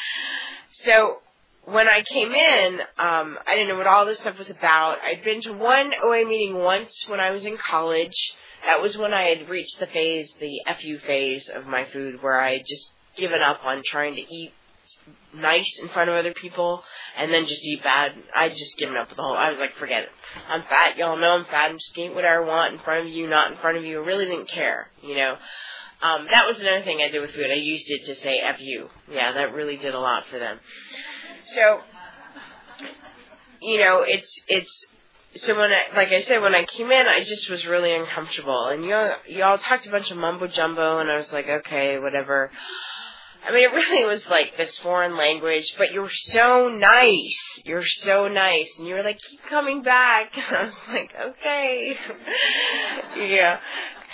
so 0.85 1.19
when 1.65 1.87
I 1.87 2.01
came 2.01 2.31
in, 2.31 2.79
um, 2.97 3.37
I 3.45 3.55
didn't 3.55 3.69
know 3.69 3.77
what 3.77 3.87
all 3.87 4.05
this 4.05 4.19
stuff 4.19 4.37
was 4.37 4.49
about. 4.49 4.97
I'd 5.03 5.23
been 5.23 5.41
to 5.43 5.53
one 5.53 5.91
OA 6.01 6.25
meeting 6.25 6.55
once 6.55 7.05
when 7.07 7.19
I 7.19 7.31
was 7.31 7.45
in 7.45 7.57
college. 7.57 8.15
That 8.65 8.81
was 8.81 8.97
when 8.97 9.13
I 9.13 9.23
had 9.23 9.49
reached 9.49 9.79
the 9.79 9.87
phase, 9.87 10.29
the 10.39 10.61
FU 10.81 10.97
phase 10.99 11.49
of 11.53 11.65
my 11.65 11.85
food, 11.91 12.21
where 12.21 12.39
I 12.39 12.53
had 12.53 12.65
just 12.67 12.89
given 13.17 13.39
up 13.41 13.59
on 13.65 13.81
trying 13.85 14.15
to 14.15 14.21
eat 14.21 14.53
nice 15.37 15.69
in 15.81 15.89
front 15.89 16.09
of 16.09 16.15
other 16.15 16.33
people 16.33 16.83
and 17.17 17.33
then 17.33 17.45
just 17.45 17.63
eat 17.63 17.83
bad. 17.83 18.13
I 18.35 18.49
just 18.49 18.77
given 18.77 18.95
up 18.95 19.09
with 19.09 19.17
the 19.17 19.23
whole. 19.23 19.35
I 19.35 19.49
was 19.51 19.59
like, 19.59 19.73
forget 19.75 20.03
it. 20.03 20.09
I'm 20.49 20.61
fat. 20.63 20.97
Y'all 20.97 21.17
know 21.17 21.31
I'm 21.31 21.45
fat. 21.45 21.69
I'm 21.69 21.77
just 21.77 21.97
eating 21.97 22.15
whatever 22.15 22.43
I 22.43 22.47
want 22.47 22.73
in 22.73 22.79
front 22.79 23.07
of 23.07 23.13
you, 23.13 23.29
not 23.29 23.51
in 23.51 23.57
front 23.59 23.77
of 23.77 23.83
you. 23.83 24.01
I 24.01 24.05
really 24.05 24.25
didn't 24.25 24.49
care, 24.49 24.89
you 25.01 25.15
know. 25.15 25.37
Um, 26.01 26.27
that 26.29 26.45
was 26.45 26.59
another 26.59 26.83
thing 26.83 27.01
I 27.01 27.09
did 27.09 27.21
with 27.21 27.31
food. 27.31 27.49
I 27.49 27.55
used 27.55 27.85
it 27.87 28.05
to 28.05 28.21
say 28.21 28.39
F 28.39 28.59
you. 28.59 28.87
Yeah, 29.11 29.33
that 29.33 29.53
really 29.53 29.77
did 29.77 29.95
a 29.95 29.99
lot 29.99 30.23
for 30.29 30.37
them. 30.37 30.59
So, 31.55 31.79
you 33.61 33.79
know, 33.79 34.03
it's, 34.05 34.31
it's, 34.47 34.85
so 35.43 35.55
when 35.55 35.71
I, 35.71 35.95
like 35.95 36.09
I 36.09 36.23
said, 36.23 36.41
when 36.41 36.53
I 36.53 36.65
came 36.65 36.91
in, 36.91 37.05
I 37.07 37.23
just 37.23 37.49
was 37.49 37.65
really 37.65 37.95
uncomfortable. 37.95 38.67
And 38.67 38.83
you 38.83 38.93
all, 38.93 39.15
you 39.27 39.43
all 39.43 39.57
talked 39.57 39.87
a 39.87 39.91
bunch 39.91 40.11
of 40.11 40.17
mumbo 40.17 40.47
jumbo, 40.47 40.99
and 40.99 41.09
I 41.09 41.17
was 41.17 41.31
like, 41.31 41.47
okay, 41.47 41.97
whatever. 41.97 42.51
I 43.45 43.51
mean, 43.53 43.63
it 43.63 43.73
really 43.73 44.05
was 44.05 44.21
like 44.29 44.57
this 44.57 44.77
foreign 44.79 45.17
language, 45.17 45.73
but 45.77 45.91
you're 45.91 46.11
so 46.11 46.69
nice. 46.69 47.37
You're 47.65 47.85
so 47.85 48.27
nice. 48.27 48.67
And 48.77 48.87
you 48.87 48.95
were 48.95 49.03
like, 49.03 49.19
keep 49.29 49.41
coming 49.49 49.83
back. 49.83 50.31
And 50.37 50.55
I 50.57 50.63
was 50.63 50.73
like, 50.87 51.11
okay. 51.15 51.97
yeah. 53.17 53.59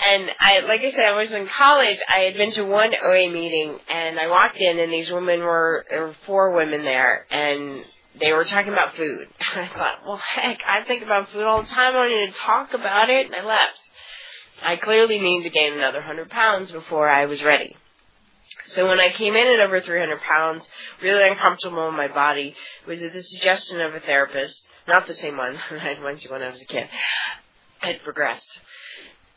And 0.10 0.30
I, 0.40 0.60
like 0.68 0.82
I 0.82 0.92
said, 0.92 1.06
I 1.06 1.16
was 1.16 1.32
in 1.32 1.48
college. 1.48 2.00
I 2.14 2.22
had 2.22 2.36
been 2.36 2.52
to 2.54 2.64
one 2.64 2.94
OA 2.96 3.30
meeting, 3.32 3.78
and 3.90 4.20
I 4.20 4.28
walked 4.28 4.58
in, 4.58 4.80
and 4.80 4.92
these 4.92 5.12
women 5.12 5.40
were, 5.42 5.86
there 5.90 6.08
were 6.08 6.16
four 6.26 6.56
women 6.56 6.84
there, 6.84 7.26
and 7.30 7.84
they 8.20 8.34
were 8.34 8.44
talking 8.44 8.74
about 8.74 8.96
food. 8.96 9.28
And 9.56 9.66
I 9.66 9.68
thought, 9.68 10.00
well, 10.06 10.18
heck, 10.18 10.60
I 10.68 10.84
think 10.86 11.04
about 11.04 11.30
food 11.32 11.44
all 11.44 11.62
the 11.62 11.68
time. 11.68 11.96
I 11.96 12.08
need 12.08 12.32
to 12.32 12.40
talk 12.40 12.74
about 12.74 13.10
it, 13.10 13.28
and 13.28 13.36
I 13.36 13.46
left. 13.46 13.80
I 14.64 14.76
clearly 14.78 15.20
needed 15.20 15.44
to 15.44 15.50
gain 15.50 15.74
another 15.74 16.02
hundred 16.02 16.30
pounds 16.30 16.72
before 16.72 17.08
I 17.10 17.26
was 17.26 17.44
ready. 17.44 17.76
So 18.70 18.88
when 18.88 19.00
I 19.00 19.12
came 19.12 19.36
in 19.36 19.48
at 19.48 19.60
over 19.60 19.82
300 19.82 20.22
pounds, 20.22 20.64
really 21.02 21.28
uncomfortable 21.28 21.90
in 21.90 21.96
my 21.96 22.08
body, 22.08 22.56
it 22.86 22.90
was 22.90 23.04
at 23.04 23.14
the 23.14 23.24
suggestion 23.24 23.82
of 23.82 23.94
a 23.94 24.00
therapist, 24.00 24.62
not 24.88 25.08
the 25.08 25.16
same 25.16 25.38
one 25.38 25.54
that 25.72 25.82
I 25.82 26.04
went 26.04 26.22
to 26.22 26.32
when 26.32 26.42
I 26.42 26.50
was 26.50 26.62
a 26.62 26.66
kid, 26.66 26.88
had 27.80 28.04
progressed. 28.04 28.48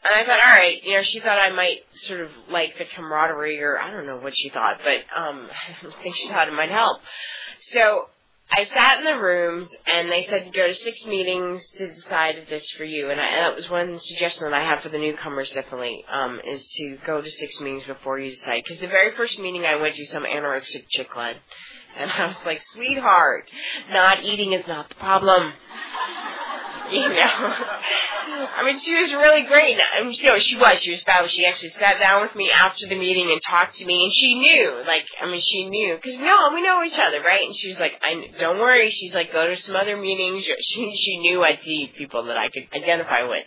And 0.04 0.14
I 0.14 0.24
thought, 0.24 0.44
all 0.44 0.54
right, 0.54 0.82
you 0.84 0.96
know, 0.96 1.02
she 1.02 1.20
thought 1.20 1.38
I 1.38 1.50
might 1.50 1.80
sort 2.02 2.20
of 2.20 2.30
like 2.48 2.78
the 2.78 2.84
camaraderie, 2.94 3.60
or 3.60 3.78
I 3.78 3.90
don't 3.90 4.06
know 4.06 4.18
what 4.18 4.36
she 4.36 4.50
thought, 4.50 4.78
but 4.78 5.20
um, 5.20 5.48
I 5.82 6.02
think 6.02 6.16
she 6.16 6.28
thought 6.28 6.48
it 6.48 6.54
might 6.54 6.70
help. 6.70 7.00
So 7.72 8.06
I 8.50 8.64
sat 8.64 8.98
in 8.98 9.04
the 9.04 9.20
rooms, 9.20 9.68
and 9.86 10.10
they 10.10 10.24
said 10.24 10.44
to 10.44 10.50
go 10.50 10.66
to 10.68 10.74
six 10.74 11.04
meetings 11.04 11.62
to 11.78 11.92
decide 11.92 12.36
if 12.36 12.48
this 12.48 12.70
for 12.78 12.84
you. 12.84 13.10
And, 13.10 13.20
I, 13.20 13.26
and 13.26 13.44
that 13.44 13.56
was 13.56 13.68
one 13.68 13.98
suggestion 14.00 14.44
that 14.44 14.54
I 14.54 14.62
have 14.62 14.82
for 14.82 14.88
the 14.88 14.98
newcomers, 14.98 15.50
definitely, 15.50 16.04
um, 16.12 16.40
is 16.46 16.64
to 16.76 16.96
go 17.04 17.20
to 17.20 17.30
six 17.30 17.60
meetings 17.60 17.84
before 17.86 18.18
you 18.18 18.30
decide. 18.30 18.62
Because 18.64 18.80
the 18.80 18.86
very 18.86 19.14
first 19.16 19.38
meeting 19.38 19.66
I 19.66 19.76
went 19.76 19.96
to, 19.96 20.06
some 20.06 20.22
anorexic 20.22 20.84
chick 20.88 21.14
led, 21.16 21.36
and 21.98 22.10
I 22.10 22.28
was 22.28 22.36
like, 22.46 22.60
sweetheart, 22.72 23.50
not 23.90 24.22
eating 24.22 24.52
is 24.52 24.66
not 24.68 24.88
the 24.90 24.94
problem. 24.94 25.52
You 26.90 27.08
know. 27.08 27.54
I 28.56 28.64
mean, 28.64 28.80
she 28.80 28.94
was 28.94 29.12
really 29.12 29.42
great. 29.44 29.78
I 29.78 30.04
mean, 30.04 30.14
you 30.14 30.26
know, 30.26 30.38
she 30.38 30.56
was. 30.56 30.80
She 30.80 30.92
was 30.92 31.00
fabulous. 31.02 31.32
She 31.32 31.46
actually 31.46 31.70
sat 31.78 31.98
down 31.98 32.22
with 32.22 32.34
me 32.34 32.50
after 32.50 32.86
the 32.88 32.98
meeting 32.98 33.30
and 33.30 33.40
talked 33.48 33.76
to 33.76 33.84
me, 33.84 34.04
and 34.04 34.12
she 34.12 34.34
knew. 34.34 34.82
Like, 34.86 35.06
I 35.22 35.30
mean, 35.30 35.40
she 35.40 35.68
knew 35.68 35.96
because 35.96 36.18
we 36.18 36.28
all 36.28 36.52
we 36.54 36.62
know 36.62 36.82
each 36.82 36.98
other, 36.98 37.20
right? 37.22 37.46
And 37.46 37.56
she 37.56 37.68
was 37.68 37.78
like, 37.78 37.92
"I 38.02 38.28
don't 38.38 38.58
worry." 38.58 38.90
She's 38.90 39.14
like, 39.14 39.32
"Go 39.32 39.46
to 39.46 39.56
some 39.62 39.76
other 39.76 39.96
meetings." 39.96 40.44
She 40.44 40.96
she 40.96 41.18
knew 41.18 41.42
I'd 41.44 41.60
see 41.62 41.92
people 41.96 42.24
that 42.24 42.36
I 42.36 42.48
could 42.48 42.66
identify 42.74 43.22
with. 43.24 43.44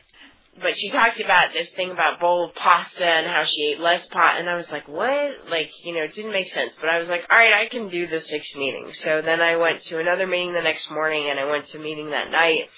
But 0.61 0.77
she 0.77 0.89
talked 0.89 1.21
about 1.21 1.53
this 1.53 1.69
thing 1.75 1.91
about 1.91 2.19
bowl 2.19 2.49
of 2.49 2.55
pasta 2.55 3.05
and 3.05 3.27
how 3.27 3.45
she 3.45 3.71
ate 3.71 3.79
less 3.79 4.05
pot, 4.07 4.39
and 4.39 4.49
I 4.49 4.55
was 4.55 4.69
like, 4.69 4.87
"What?" 4.87 5.49
Like, 5.49 5.69
you 5.83 5.93
know, 5.93 6.01
it 6.03 6.15
didn't 6.15 6.33
make 6.33 6.49
sense. 6.49 6.73
But 6.81 6.89
I 6.89 6.99
was 6.99 7.07
like, 7.07 7.25
"All 7.29 7.37
right, 7.37 7.53
I 7.53 7.69
can 7.69 7.89
do 7.89 8.07
the 8.07 8.19
six 8.21 8.53
meetings." 8.55 8.97
So 9.03 9.21
then 9.21 9.41
I 9.41 9.55
went 9.55 9.83
to 9.85 9.99
another 9.99 10.27
meeting 10.27 10.53
the 10.53 10.61
next 10.61 10.91
morning, 10.91 11.29
and 11.29 11.39
I 11.39 11.45
went 11.45 11.67
to 11.69 11.77
a 11.77 11.81
meeting 11.81 12.09
that 12.09 12.29
night 12.31 12.69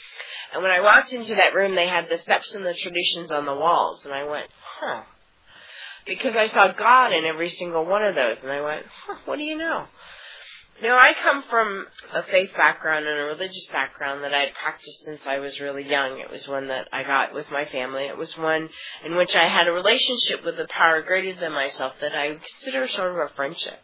and 0.53 0.61
when 0.61 0.71
I 0.71 0.81
walked 0.81 1.13
into 1.13 1.35
that 1.35 1.55
room, 1.55 1.75
they 1.75 1.87
had 1.87 2.09
the 2.09 2.17
steps 2.17 2.53
and 2.53 2.65
the 2.65 2.73
traditions 2.73 3.31
on 3.31 3.45
the 3.45 3.55
walls, 3.55 4.01
and 4.03 4.13
I 4.13 4.25
went, 4.29 4.47
huh. 4.79 5.03
Because 6.05 6.35
I 6.35 6.47
saw 6.47 6.71
God 6.73 7.13
in 7.13 7.25
every 7.25 7.49
single 7.49 7.85
one 7.85 8.03
of 8.03 8.15
those, 8.15 8.37
and 8.41 8.51
I 8.51 8.61
went, 8.61 8.85
huh, 9.05 9.15
what 9.25 9.37
do 9.37 9.43
you 9.43 9.57
know? 9.57 9.85
Know, 10.81 10.95
I 10.97 11.13
come 11.21 11.43
from 11.47 11.85
a 12.11 12.23
faith 12.23 12.49
background 12.57 13.05
and 13.05 13.19
a 13.19 13.23
religious 13.25 13.67
background 13.71 14.23
that 14.23 14.33
I 14.33 14.45
had 14.45 14.55
practiced 14.55 15.03
since 15.05 15.21
I 15.27 15.37
was 15.37 15.59
really 15.59 15.87
young. 15.87 16.19
It 16.19 16.31
was 16.31 16.47
one 16.47 16.69
that 16.69 16.87
I 16.91 17.03
got 17.03 17.35
with 17.35 17.45
my 17.51 17.65
family. 17.65 18.05
It 18.05 18.17
was 18.17 18.35
one 18.35 18.67
in 19.05 19.15
which 19.15 19.35
I 19.35 19.47
had 19.47 19.67
a 19.67 19.71
relationship 19.71 20.43
with 20.43 20.59
a 20.59 20.65
power 20.71 21.03
greater 21.03 21.39
than 21.39 21.51
myself 21.51 21.93
that 22.01 22.15
I 22.15 22.29
would 22.29 22.41
consider 22.41 22.87
sort 22.87 23.11
of 23.11 23.17
a 23.17 23.35
friendship. 23.35 23.79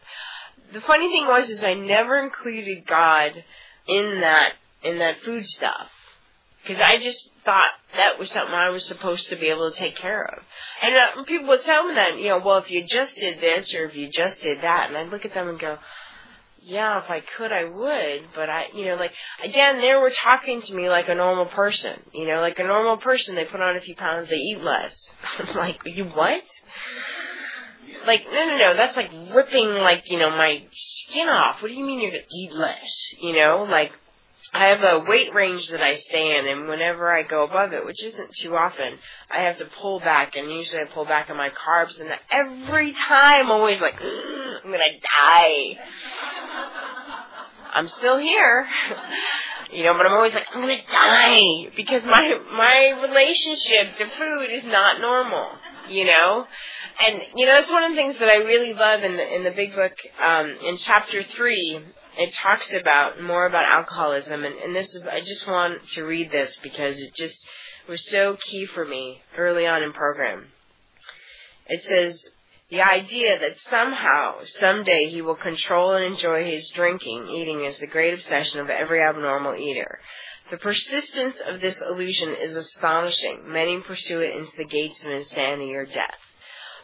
The 0.72 0.80
funny 0.80 1.08
thing 1.08 1.28
was 1.28 1.48
is 1.48 1.62
I 1.62 1.74
never 1.74 2.18
included 2.18 2.84
God 2.84 3.44
in 3.86 4.20
that 4.22 4.54
in 4.82 4.98
that 4.98 5.22
food 5.24 5.46
stuff 5.46 5.90
because 6.68 6.82
I 6.82 6.98
just 6.98 7.30
thought 7.46 7.70
that 7.96 8.18
was 8.18 8.30
something 8.30 8.54
I 8.54 8.68
was 8.68 8.84
supposed 8.84 9.30
to 9.30 9.36
be 9.36 9.46
able 9.46 9.70
to 9.70 9.76
take 9.76 9.96
care 9.96 10.22
of. 10.22 10.42
And 10.82 10.94
uh, 10.94 11.24
people 11.24 11.48
would 11.48 11.64
tell 11.64 11.88
me 11.88 11.94
that, 11.94 12.18
you 12.18 12.28
know, 12.28 12.42
well, 12.44 12.58
if 12.58 12.70
you 12.70 12.86
just 12.86 13.14
did 13.14 13.40
this 13.40 13.72
or 13.72 13.86
if 13.86 13.96
you 13.96 14.10
just 14.10 14.42
did 14.42 14.58
that, 14.60 14.88
and 14.88 14.96
I'd 14.96 15.08
look 15.08 15.24
at 15.24 15.32
them 15.32 15.48
and 15.48 15.58
go, 15.58 15.78
yeah, 16.62 17.02
if 17.02 17.08
I 17.08 17.20
could, 17.38 17.52
I 17.52 17.64
would, 17.64 18.28
but 18.34 18.50
I, 18.50 18.66
you 18.74 18.84
know, 18.84 18.96
like, 18.96 19.12
again, 19.42 19.80
they 19.80 19.94
were 19.94 20.12
talking 20.22 20.60
to 20.60 20.74
me 20.74 20.90
like 20.90 21.08
a 21.08 21.14
normal 21.14 21.46
person, 21.46 21.98
you 22.12 22.26
know, 22.26 22.40
like 22.40 22.58
a 22.58 22.64
normal 22.64 22.98
person, 22.98 23.34
they 23.34 23.46
put 23.46 23.62
on 23.62 23.76
a 23.76 23.80
few 23.80 23.96
pounds, 23.96 24.28
they 24.28 24.36
eat 24.36 24.60
less. 24.60 24.94
I'm 25.38 25.56
like, 25.56 25.80
you 25.86 26.04
what? 26.04 26.42
Like, 28.06 28.20
no, 28.30 28.44
no, 28.44 28.58
no, 28.58 28.76
that's 28.76 28.96
like 28.96 29.10
ripping, 29.34 29.68
like, 29.68 30.02
you 30.10 30.18
know, 30.18 30.30
my 30.30 30.62
skin 30.72 31.28
off. 31.28 31.62
What 31.62 31.68
do 31.68 31.74
you 31.74 31.84
mean 31.86 32.02
you're 32.02 32.10
gonna 32.10 32.22
eat 32.30 32.52
less? 32.52 32.92
You 33.22 33.32
know, 33.32 33.66
like, 33.70 33.92
I 34.52 34.68
have 34.68 34.80
a 34.80 35.04
weight 35.08 35.34
range 35.34 35.68
that 35.68 35.82
I 35.82 35.96
stay 35.96 36.38
in, 36.38 36.46
and 36.46 36.68
whenever 36.68 37.10
I 37.10 37.22
go 37.22 37.44
above 37.44 37.72
it, 37.72 37.84
which 37.84 38.02
isn't 38.02 38.30
too 38.40 38.56
often, 38.56 38.98
I 39.30 39.42
have 39.42 39.58
to 39.58 39.66
pull 39.80 40.00
back, 40.00 40.36
and 40.36 40.50
usually 40.50 40.80
I 40.80 40.84
pull 40.86 41.04
back 41.04 41.28
on 41.28 41.36
my 41.36 41.50
carbs, 41.50 42.00
and 42.00 42.10
every 42.30 42.92
time 42.92 43.46
I'm 43.46 43.50
always 43.50 43.80
like, 43.80 43.94
I'm 44.00 44.70
gonna 44.70 44.84
die. 45.20 45.78
I'm 47.74 47.88
still 47.88 48.18
here. 48.18 48.66
you 49.72 49.84
know, 49.84 49.94
but 49.94 50.06
I'm 50.06 50.12
always 50.12 50.32
like, 50.32 50.46
I'm 50.54 50.62
gonna 50.62 50.76
die 50.90 51.70
because 51.76 52.02
my 52.04 52.40
my 52.52 53.06
relationship 53.06 53.98
to 53.98 54.06
food 54.18 54.50
is 54.50 54.64
not 54.64 55.00
normal. 55.00 55.46
You 55.90 56.04
know, 56.04 56.46
and 57.06 57.22
you 57.34 57.46
know 57.46 57.52
that's 57.52 57.70
one 57.70 57.84
of 57.84 57.90
the 57.92 57.96
things 57.96 58.16
that 58.18 58.28
I 58.28 58.36
really 58.36 58.74
love 58.74 59.02
in 59.02 59.16
the 59.16 59.34
in 59.36 59.44
the 59.44 59.50
big 59.50 59.74
book. 59.74 59.92
Um, 60.22 60.56
in 60.66 60.76
chapter 60.78 61.22
three, 61.36 61.80
it 62.18 62.34
talks 62.34 62.66
about 62.78 63.22
more 63.22 63.46
about 63.46 63.64
alcoholism, 63.64 64.44
and, 64.44 64.54
and 64.56 64.74
this 64.74 64.92
is 64.92 65.06
I 65.06 65.20
just 65.20 65.46
want 65.46 65.86
to 65.90 66.02
read 66.02 66.32
this 66.32 66.52
because 66.62 66.98
it 66.98 67.14
just 67.14 67.36
was 67.88 68.04
so 68.10 68.36
key 68.50 68.66
for 68.66 68.84
me 68.84 69.22
early 69.36 69.66
on 69.66 69.82
in 69.84 69.92
program. 69.92 70.46
It 71.68 71.84
says, 71.84 72.20
the 72.70 72.82
idea 72.82 73.38
that 73.38 73.58
somehow, 73.70 74.40
someday 74.58 75.08
he 75.10 75.22
will 75.22 75.36
control 75.36 75.92
and 75.92 76.04
enjoy 76.04 76.44
his 76.44 76.68
drinking, 76.74 77.28
eating 77.28 77.64
is 77.64 77.78
the 77.78 77.86
great 77.86 78.14
obsession 78.14 78.60
of 78.60 78.68
every 78.68 79.00
abnormal 79.00 79.54
eater. 79.54 80.00
The 80.50 80.58
persistence 80.58 81.36
of 81.46 81.60
this 81.60 81.80
illusion 81.80 82.34
is 82.40 82.56
astonishing. 82.56 83.44
Many 83.46 83.80
pursue 83.80 84.20
it 84.20 84.36
into 84.36 84.52
the 84.56 84.64
gates 84.64 85.02
of 85.04 85.12
insanity 85.12 85.74
or 85.74 85.86
death 85.86 86.18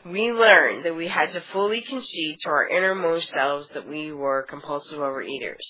we 0.07 0.33
learned 0.33 0.85
that 0.85 0.97
we 0.97 1.09
had 1.09 1.33
to 1.33 1.43
fully 1.53 1.81
concede 1.81 2.39
to 2.41 2.49
our 2.49 2.69
innermost 2.69 3.31
selves 3.31 3.69
that 3.71 3.89
we 3.89 4.13
were 4.13 4.47
compulsive 4.49 4.99
overeaters. 4.99 5.65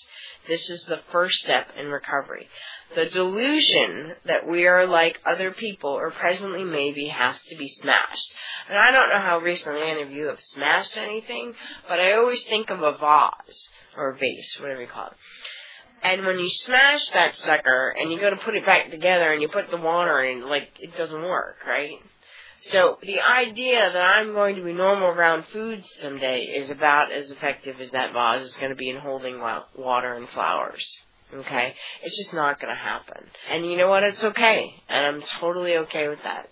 This 0.49 0.69
is 0.69 0.85
the 0.85 1.01
first 1.13 1.39
step 1.41 1.69
in 1.79 1.87
recovery. 1.87 2.49
The 2.97 3.07
delusion 3.07 4.13
that 4.27 4.47
we 4.47 4.67
are 4.67 4.87
like 4.87 5.21
other 5.25 5.53
people 5.53 5.91
or 5.91 6.11
presently 6.11 6.65
maybe 6.65 7.09
has 7.09 7.37
to 7.49 7.57
be 7.57 7.69
smashed. 7.81 8.29
And 8.69 8.79
I 8.79 8.91
don't 8.91 9.09
know 9.09 9.21
how 9.21 9.39
recently 9.39 9.83
any 9.83 10.03
of 10.03 10.11
you 10.11 10.27
have 10.27 10.41
smashed 10.55 10.97
anything, 10.97 11.55
but 11.89 12.01
I 12.01 12.15
always 12.15 12.43
think 12.43 12.71
of 12.71 12.83
a 12.83 12.93
vase 12.93 13.69
or 13.97 14.11
a 14.11 14.17
vase, 14.17 14.59
whatever 14.61 14.81
you 14.81 14.89
call 14.89 15.07
it. 15.07 15.13
And 16.03 16.27
when 16.27 16.39
you 16.39 16.51
smash 16.51 17.01
that 17.15 17.35
sucker 17.39 17.95
and 17.99 18.13
you 18.13 18.21
go 18.21 18.29
to 18.29 18.37
put 18.37 18.55
it 18.55 18.67
back 18.67 18.91
together 18.91 19.33
and 19.33 19.41
you 19.41 19.49
put 19.49 19.71
the 19.71 19.79
water 19.79 20.23
in, 20.23 20.47
like, 20.47 20.69
it 20.79 20.97
doesn't 20.99 21.23
work, 21.23 21.57
right? 21.67 21.99
So 22.73 22.99
the 23.03 23.21
idea 23.21 23.91
that 23.93 24.01
I'm 24.01 24.33
going 24.33 24.57
to 24.57 24.63
be 24.63 24.73
normal 24.73 25.09
around 25.09 25.45
food 25.53 25.85
someday 26.01 26.45
is 26.45 26.71
about 26.71 27.13
as 27.13 27.31
effective 27.31 27.81
as 27.81 27.91
that 27.91 28.13
vase 28.13 28.47
is 28.47 28.57
going 28.57 28.71
to 28.71 28.77
be 28.77 28.91
in 28.91 28.99
holding 28.99 29.39
water 29.39 30.15
and 30.15 30.29
flowers. 30.31 30.87
Okay? 31.33 31.75
It's 32.03 32.17
just 32.17 32.33
not 32.33 32.61
going 32.61 32.75
to 32.75 32.81
happen. 32.81 33.23
And 33.51 33.67
you 33.67 33.77
know 33.77 33.89
what? 33.89 34.03
It's 34.03 34.23
okay. 34.23 34.75
And 34.89 35.07
I'm 35.07 35.23
totally 35.41 35.77
okay 35.79 36.09
with 36.09 36.21
that. 36.25 36.49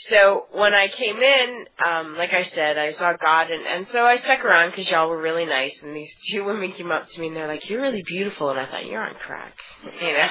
So 0.00 0.46
when 0.52 0.74
I 0.74 0.86
came 0.88 1.16
in, 1.16 1.64
um, 1.84 2.16
like 2.16 2.32
I 2.32 2.44
said, 2.44 2.78
I 2.78 2.92
saw 2.92 3.14
God, 3.14 3.50
and, 3.50 3.66
and 3.66 3.86
so 3.88 4.04
I 4.04 4.18
stuck 4.18 4.44
around 4.44 4.70
because 4.70 4.88
y'all 4.88 5.08
were 5.08 5.20
really 5.20 5.44
nice. 5.44 5.74
And 5.82 5.96
these 5.96 6.10
two 6.30 6.44
women 6.44 6.72
came 6.72 6.92
up 6.92 7.08
to 7.10 7.20
me 7.20 7.28
and 7.28 7.36
they're 7.36 7.48
like, 7.48 7.68
"You're 7.68 7.82
really 7.82 8.04
beautiful," 8.06 8.50
and 8.50 8.60
I 8.60 8.66
thought, 8.66 8.86
"You're 8.86 9.02
on 9.02 9.16
crack," 9.16 9.54
you 9.84 10.12
know. 10.12 10.28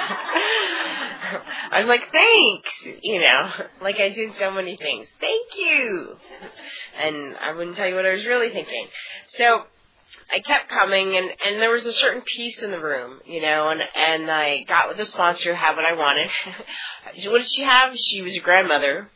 I 1.72 1.79
was 1.79 1.88
like, 1.88 2.12
"Thanks," 2.12 3.00
you 3.01 3.19
know, 3.19 3.51
like 3.81 3.96
I 3.96 4.10
did 4.10 4.31
so 4.39 4.51
many 4.51 4.77
things. 4.77 5.07
Thank 5.19 5.48
you, 5.57 6.15
and 7.01 7.36
I 7.38 7.53
wouldn't 7.55 7.75
tell 7.75 7.88
you 7.88 7.96
what 7.96 8.05
I 8.05 8.13
was 8.13 8.25
really 8.25 8.50
thinking. 8.50 8.88
So 9.38 9.63
I 10.34 10.39
kept 10.39 10.69
coming, 10.69 11.17
and 11.17 11.29
and 11.46 11.62
there 11.62 11.72
was 11.72 11.86
a 11.86 11.93
certain 11.93 12.22
peace 12.22 12.60
in 12.62 12.72
the 12.72 12.79
room, 12.79 13.19
you 13.25 13.41
know, 13.41 13.69
and 13.69 13.81
and 13.81 14.31
I 14.31 14.63
got 14.67 14.89
with 14.89 14.98
the 14.98 15.05
sponsor, 15.05 15.55
had 15.55 15.75
what 15.75 15.86
I 15.86 15.93
wanted. 15.93 16.29
what 17.31 17.39
did 17.39 17.51
she 17.51 17.63
have? 17.63 17.93
She 17.98 18.22
was 18.22 18.36
a 18.36 18.39
grandmother 18.39 19.10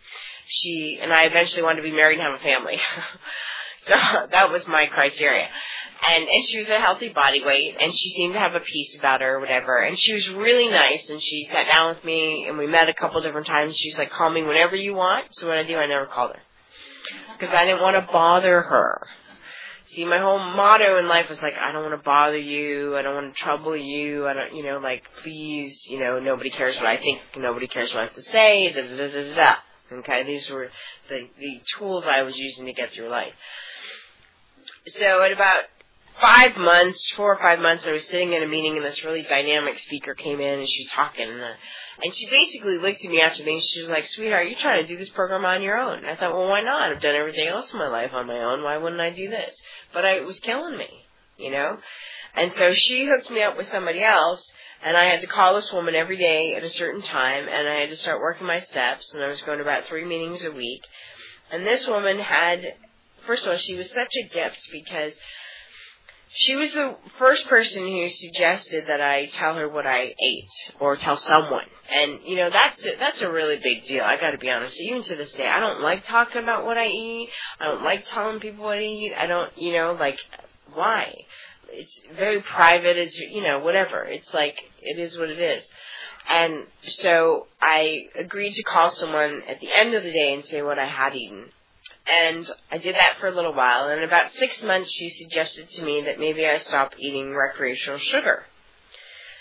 she 0.51 1.00
and 1.01 1.13
I 1.13 1.24
eventually 1.25 1.63
wanted 1.63 1.77
to 1.77 1.84
be 1.84 1.96
married 1.96 2.20
and 2.20 2.27
have 2.27 2.39
a 2.39 2.44
family. 2.44 2.77
So 3.88 3.94
that 4.32 4.51
was 4.51 4.62
my 4.68 4.88
criteria. 4.88 5.48
And 6.08 6.24
and 6.24 6.46
she 6.48 6.60
was 6.60 6.68
a 6.70 6.79
healthy 6.79 7.10
body 7.10 7.44
weight 7.46 7.75
and 7.79 7.94
she 7.94 8.10
seemed 8.16 8.34
to 8.34 8.40
have 8.40 8.55
a 8.55 8.60
peace 8.60 8.96
about 8.98 9.22
her 9.22 9.36
or 9.36 9.40
whatever. 9.40 9.77
And 9.77 10.00
she 10.00 10.14
was 10.14 10.27
really 10.29 10.68
nice 10.70 11.08
and 11.10 11.22
she 11.22 11.48
sat 11.51 11.68
down 11.68 11.96
with 11.96 12.03
me 12.03 12.46
and 12.48 12.58
we 12.58 12.66
met 12.66 12.90
a 12.90 12.94
couple 12.94 13.22
different 13.22 13.48
times. 13.48 13.75
She's 13.77 13.98
like, 13.98 14.12
Call 14.12 14.32
me 14.32 14.42
whenever 14.42 14.75
you 14.75 14.96
want. 14.96 15.27
So 15.32 15.48
what 15.48 15.58
I 15.58 15.64
do, 15.64 15.77
I 15.77 15.86
never 15.86 16.08
called 16.08 16.32
her. 16.32 16.42
Because 17.40 17.53
I 17.53 17.66
didn't 17.66 17.82
want 17.82 17.96
to 17.96 18.12
bother 18.12 18.62
her. 18.62 19.01
See, 19.94 20.05
my 20.05 20.20
whole 20.20 20.40
motto 20.40 21.00
in 21.00 21.08
life 21.08 21.29
was 21.29 21.42
like, 21.42 21.55
I 21.55 21.74
don't 21.74 21.84
want 21.84 22.00
to 22.00 22.05
bother 22.05 22.38
you. 22.38 22.96
I 22.96 23.01
don't 23.01 23.14
want 23.14 23.36
to 23.36 23.42
trouble 23.42 23.75
you. 23.75 24.25
I 24.25 24.34
don't, 24.34 24.55
you 24.55 24.64
know, 24.64 24.79
like, 24.79 25.03
please, 25.22 25.82
you 25.90 26.00
know, 26.00 26.18
nobody 26.20 26.50
cares 26.50 26.77
what 26.77 26.86
I 26.86 26.98
think. 26.98 27.20
Nobody 27.36 27.68
cares 27.68 27.94
what 27.94 28.03
I 28.03 28.05
have 28.05 28.16
to 28.16 28.24
say. 28.32 28.72
Da 28.72 28.82
da 28.82 28.96
da 28.96 29.08
da 29.08 29.36
da. 29.36 29.55
Okay, 29.92 30.24
these 30.24 30.50
were 30.50 30.70
the, 31.10 31.27
the 31.40 31.62
tools 31.77 32.06
I 32.08 32.22
was 32.22 32.38
using 32.38 32.66
to 32.66 32.74
get 32.74 32.94
through 32.94 33.10
life. 33.10 33.34
So 34.88 35.24
at 35.24 35.32
about 35.32 35.64
five 36.20 36.56
months, 36.56 37.12
four 37.16 37.36
or 37.36 37.42
five 37.42 37.60
months, 37.60 37.84
I 37.86 37.92
was 37.92 38.06
sitting 38.06 38.34
in 38.34 38.44
a 38.44 38.48
meeting 38.48 38.77
and 38.77 38.86
this 38.86 39.04
really 39.04 39.24
dynamic 39.24 39.80
speaker 39.80 40.14
came 40.14 40.40
in 40.40 40.60
and 40.60 40.70
she 40.70 40.84
was 40.84 40.92
talking 40.94 41.27
and, 41.27 41.42
uh, 41.42 41.54
and 42.04 42.14
she 42.14 42.25
basically 42.30 42.77
looked 42.77 43.04
at 43.04 43.12
me 43.12 43.22
after 43.22 43.44
the 43.44 43.60
she 43.60 43.82
was 43.82 43.90
like, 43.90 44.06
sweetheart, 44.08 44.48
you're 44.48 44.60
trying 44.60 44.82
to 44.82 44.88
do 44.88 44.98
this 44.98 45.10
program 45.10 45.46
on 45.46 45.62
your 45.62 45.77
own. 45.77 46.06
I 46.06 46.16
thought, 46.16 46.34
well, 46.34 46.48
why 46.48 46.62
not? 46.62 46.92
I've 46.92 47.01
done 47.01 47.16
everything 47.16 47.48
else 47.48 47.68
in 47.72 47.80
my 47.80 47.90
life 47.90 48.12
on 48.14 48.27
my 48.27 48.40
own. 48.40 48.64
Why 48.64 48.77
wouldn't 48.77 49.01
I 49.01 49.12
do 49.12 49.30
this? 49.30 49.54
But 49.94 50.06
I, 50.06 50.18
it 50.18 50.25
was 50.25 50.40
killing 50.40 50.77
me, 50.77 50.90
you 51.38 51.51
know? 51.51 51.77
And 52.36 52.51
so 52.58 52.74
she 52.74 53.06
hooked 53.06 53.30
me 53.30 53.44
up 53.44 53.58
with 53.58 53.68
somebody 53.72 54.04
else 54.04 54.42
and 54.83 54.98
I 54.98 55.05
had 55.05 55.22
to 55.22 55.27
call 55.27 55.55
this 55.55 55.72
woman 55.72 55.96
every 55.96 56.17
day 56.17 56.55
at 56.55 56.63
a 56.63 56.70
certain 56.70 57.01
time, 57.01 57.48
and 57.48 57.67
I 57.67 57.81
had 57.81 57.89
to 57.89 57.98
start 57.98 58.20
working 58.20 58.48
my 58.48 58.59
steps, 58.61 59.11
and 59.13 59.24
I 59.24 59.27
was 59.27 59.41
going 59.41 59.57
to 59.57 59.63
about 59.63 59.87
three 59.87 60.05
meetings 60.05 60.44
a 60.44 60.51
week. 60.51 60.81
And 61.51 61.65
this 61.65 61.85
woman 61.87 62.20
had, 62.20 62.61
first 63.27 63.46
of 63.46 63.51
all, 63.51 63.57
she 63.57 63.75
was 63.75 63.87
such 63.87 64.11
a 64.24 64.33
gift 64.33 64.59
because 64.72 65.13
she 66.33 66.55
was 66.55 66.72
the 66.72 66.96
first 67.20 67.48
person 67.48 67.81
who 67.81 68.09
suggested 68.09 68.85
that 68.87 69.01
I 69.01 69.27
tell 69.27 69.55
her 69.55 69.67
what 69.67 69.85
I 69.85 70.15
ate 70.17 70.50
or 70.79 70.96
tell 70.96 71.17
someone. 71.17 71.65
And 71.94 72.20
you 72.25 72.37
know 72.37 72.50
that's 72.50 72.79
a, 72.85 72.96
that's 72.98 73.22
a 73.22 73.29
really 73.29 73.59
big 73.61 73.85
deal. 73.85 74.01
I 74.01 74.15
got 74.15 74.31
to 74.31 74.37
be 74.37 74.50
honest. 74.50 74.77
Even 74.79 75.03
to 75.03 75.15
this 75.17 75.31
day, 75.33 75.46
I 75.46 75.59
don't 75.59 75.81
like 75.81 76.05
talking 76.05 76.41
about 76.41 76.63
what 76.63 76.77
I 76.77 76.87
eat. 76.87 77.29
I 77.59 77.65
don't 77.65 77.83
like 77.83 78.05
telling 78.07 78.39
people 78.39 78.63
what 78.63 78.77
I 78.77 78.81
eat. 78.81 79.11
I 79.13 79.27
don't, 79.27 79.51
you 79.57 79.74
know, 79.74 79.98
like 80.00 80.17
why? 80.74 81.13
it's 81.72 82.00
very 82.15 82.41
private. 82.41 82.98
It's 82.98 83.17
you 83.17 83.41
know 83.41 83.59
whatever. 83.59 84.03
It's 84.03 84.31
like 84.33 84.57
it 84.81 85.00
is 85.00 85.17
what 85.17 85.29
it 85.29 85.39
is. 85.39 85.63
And 86.29 86.65
so 87.01 87.48
I 87.61 88.07
agreed 88.15 88.53
to 88.53 88.63
call 88.63 88.91
someone 88.91 89.41
at 89.50 89.59
the 89.59 89.72
end 89.72 89.94
of 89.96 90.03
the 90.03 90.11
day 90.11 90.33
and 90.33 90.46
say 90.46 90.61
what 90.61 90.79
I 90.79 90.87
had 90.87 91.15
eaten. 91.15 91.50
And 92.07 92.50
I 92.72 92.77
did 92.77 92.96
that 92.96 93.17
for 93.20 93.27
a 93.27 93.35
little 93.35 93.53
while. 93.53 93.87
And 93.89 94.00
in 94.00 94.07
about 94.07 94.31
six 94.33 94.61
months, 94.63 94.91
she 94.91 95.09
suggested 95.09 95.70
to 95.75 95.83
me 95.83 96.01
that 96.01 96.20
maybe 96.20 96.46
I 96.46 96.59
stop 96.59 96.94
eating 97.00 97.33
recreational 97.33 98.00
sugar. 98.00 98.44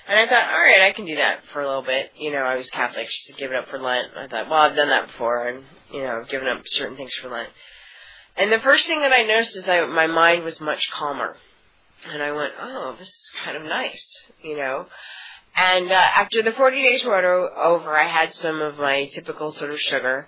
And 0.08 0.18
I 0.18 0.26
thought, 0.26 0.50
all 0.50 0.60
right, 0.60 0.88
I 0.88 0.92
can 0.92 1.06
do 1.06 1.16
that 1.16 1.40
for 1.52 1.60
a 1.60 1.66
little 1.66 1.82
bit. 1.82 2.10
You 2.18 2.32
know, 2.32 2.42
I 2.42 2.56
was 2.56 2.68
Catholic. 2.70 3.06
She 3.08 3.22
said, 3.26 3.38
give 3.38 3.52
it 3.52 3.56
up 3.56 3.68
for 3.68 3.78
Lent. 3.78 4.08
I 4.16 4.26
thought, 4.28 4.50
well, 4.50 4.60
I've 4.60 4.76
done 4.76 4.88
that 4.88 5.06
before. 5.06 5.46
And, 5.46 5.64
you 5.92 6.02
know, 6.02 6.20
I've 6.20 6.28
given 6.28 6.48
up 6.48 6.62
certain 6.66 6.96
things 6.96 7.12
for 7.22 7.30
Lent. 7.30 7.48
And 8.36 8.50
the 8.50 8.58
first 8.60 8.86
thing 8.86 9.00
that 9.00 9.12
I 9.12 9.22
noticed 9.22 9.56
is 9.56 9.64
that 9.64 9.88
my 9.88 10.06
mind 10.06 10.44
was 10.44 10.60
much 10.60 10.90
calmer. 10.90 11.36
And 12.08 12.22
I 12.22 12.32
went, 12.32 12.52
oh, 12.60 12.96
this 12.98 13.08
is 13.08 13.30
kind 13.44 13.56
of 13.56 13.62
nice, 13.64 14.02
you 14.42 14.56
know. 14.56 14.86
And 15.56 15.90
uh, 15.90 15.94
after 15.94 16.42
the 16.42 16.52
40 16.52 16.82
days 16.82 17.04
were 17.04 17.16
over, 17.56 17.96
I 17.96 18.08
had 18.08 18.34
some 18.34 18.60
of 18.60 18.78
my 18.78 19.10
typical 19.14 19.52
sort 19.52 19.70
of 19.70 19.80
sugar. 19.80 20.26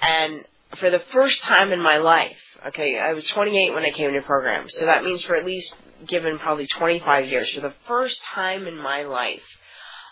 And 0.00 0.44
for 0.78 0.90
the 0.90 1.02
first 1.12 1.42
time 1.42 1.72
in 1.72 1.82
my 1.82 1.98
life, 1.98 2.36
okay, 2.68 2.98
I 2.98 3.12
was 3.12 3.24
28 3.24 3.74
when 3.74 3.84
I 3.84 3.90
came 3.90 4.12
to 4.12 4.22
program. 4.22 4.68
So 4.68 4.86
that 4.86 5.02
means 5.02 5.22
for 5.22 5.34
at 5.34 5.44
least 5.44 5.74
given 6.06 6.38
probably 6.38 6.66
25 6.66 7.28
years, 7.28 7.50
for 7.50 7.60
the 7.60 7.74
first 7.86 8.20
time 8.34 8.66
in 8.66 8.76
my 8.76 9.02
life, 9.02 9.42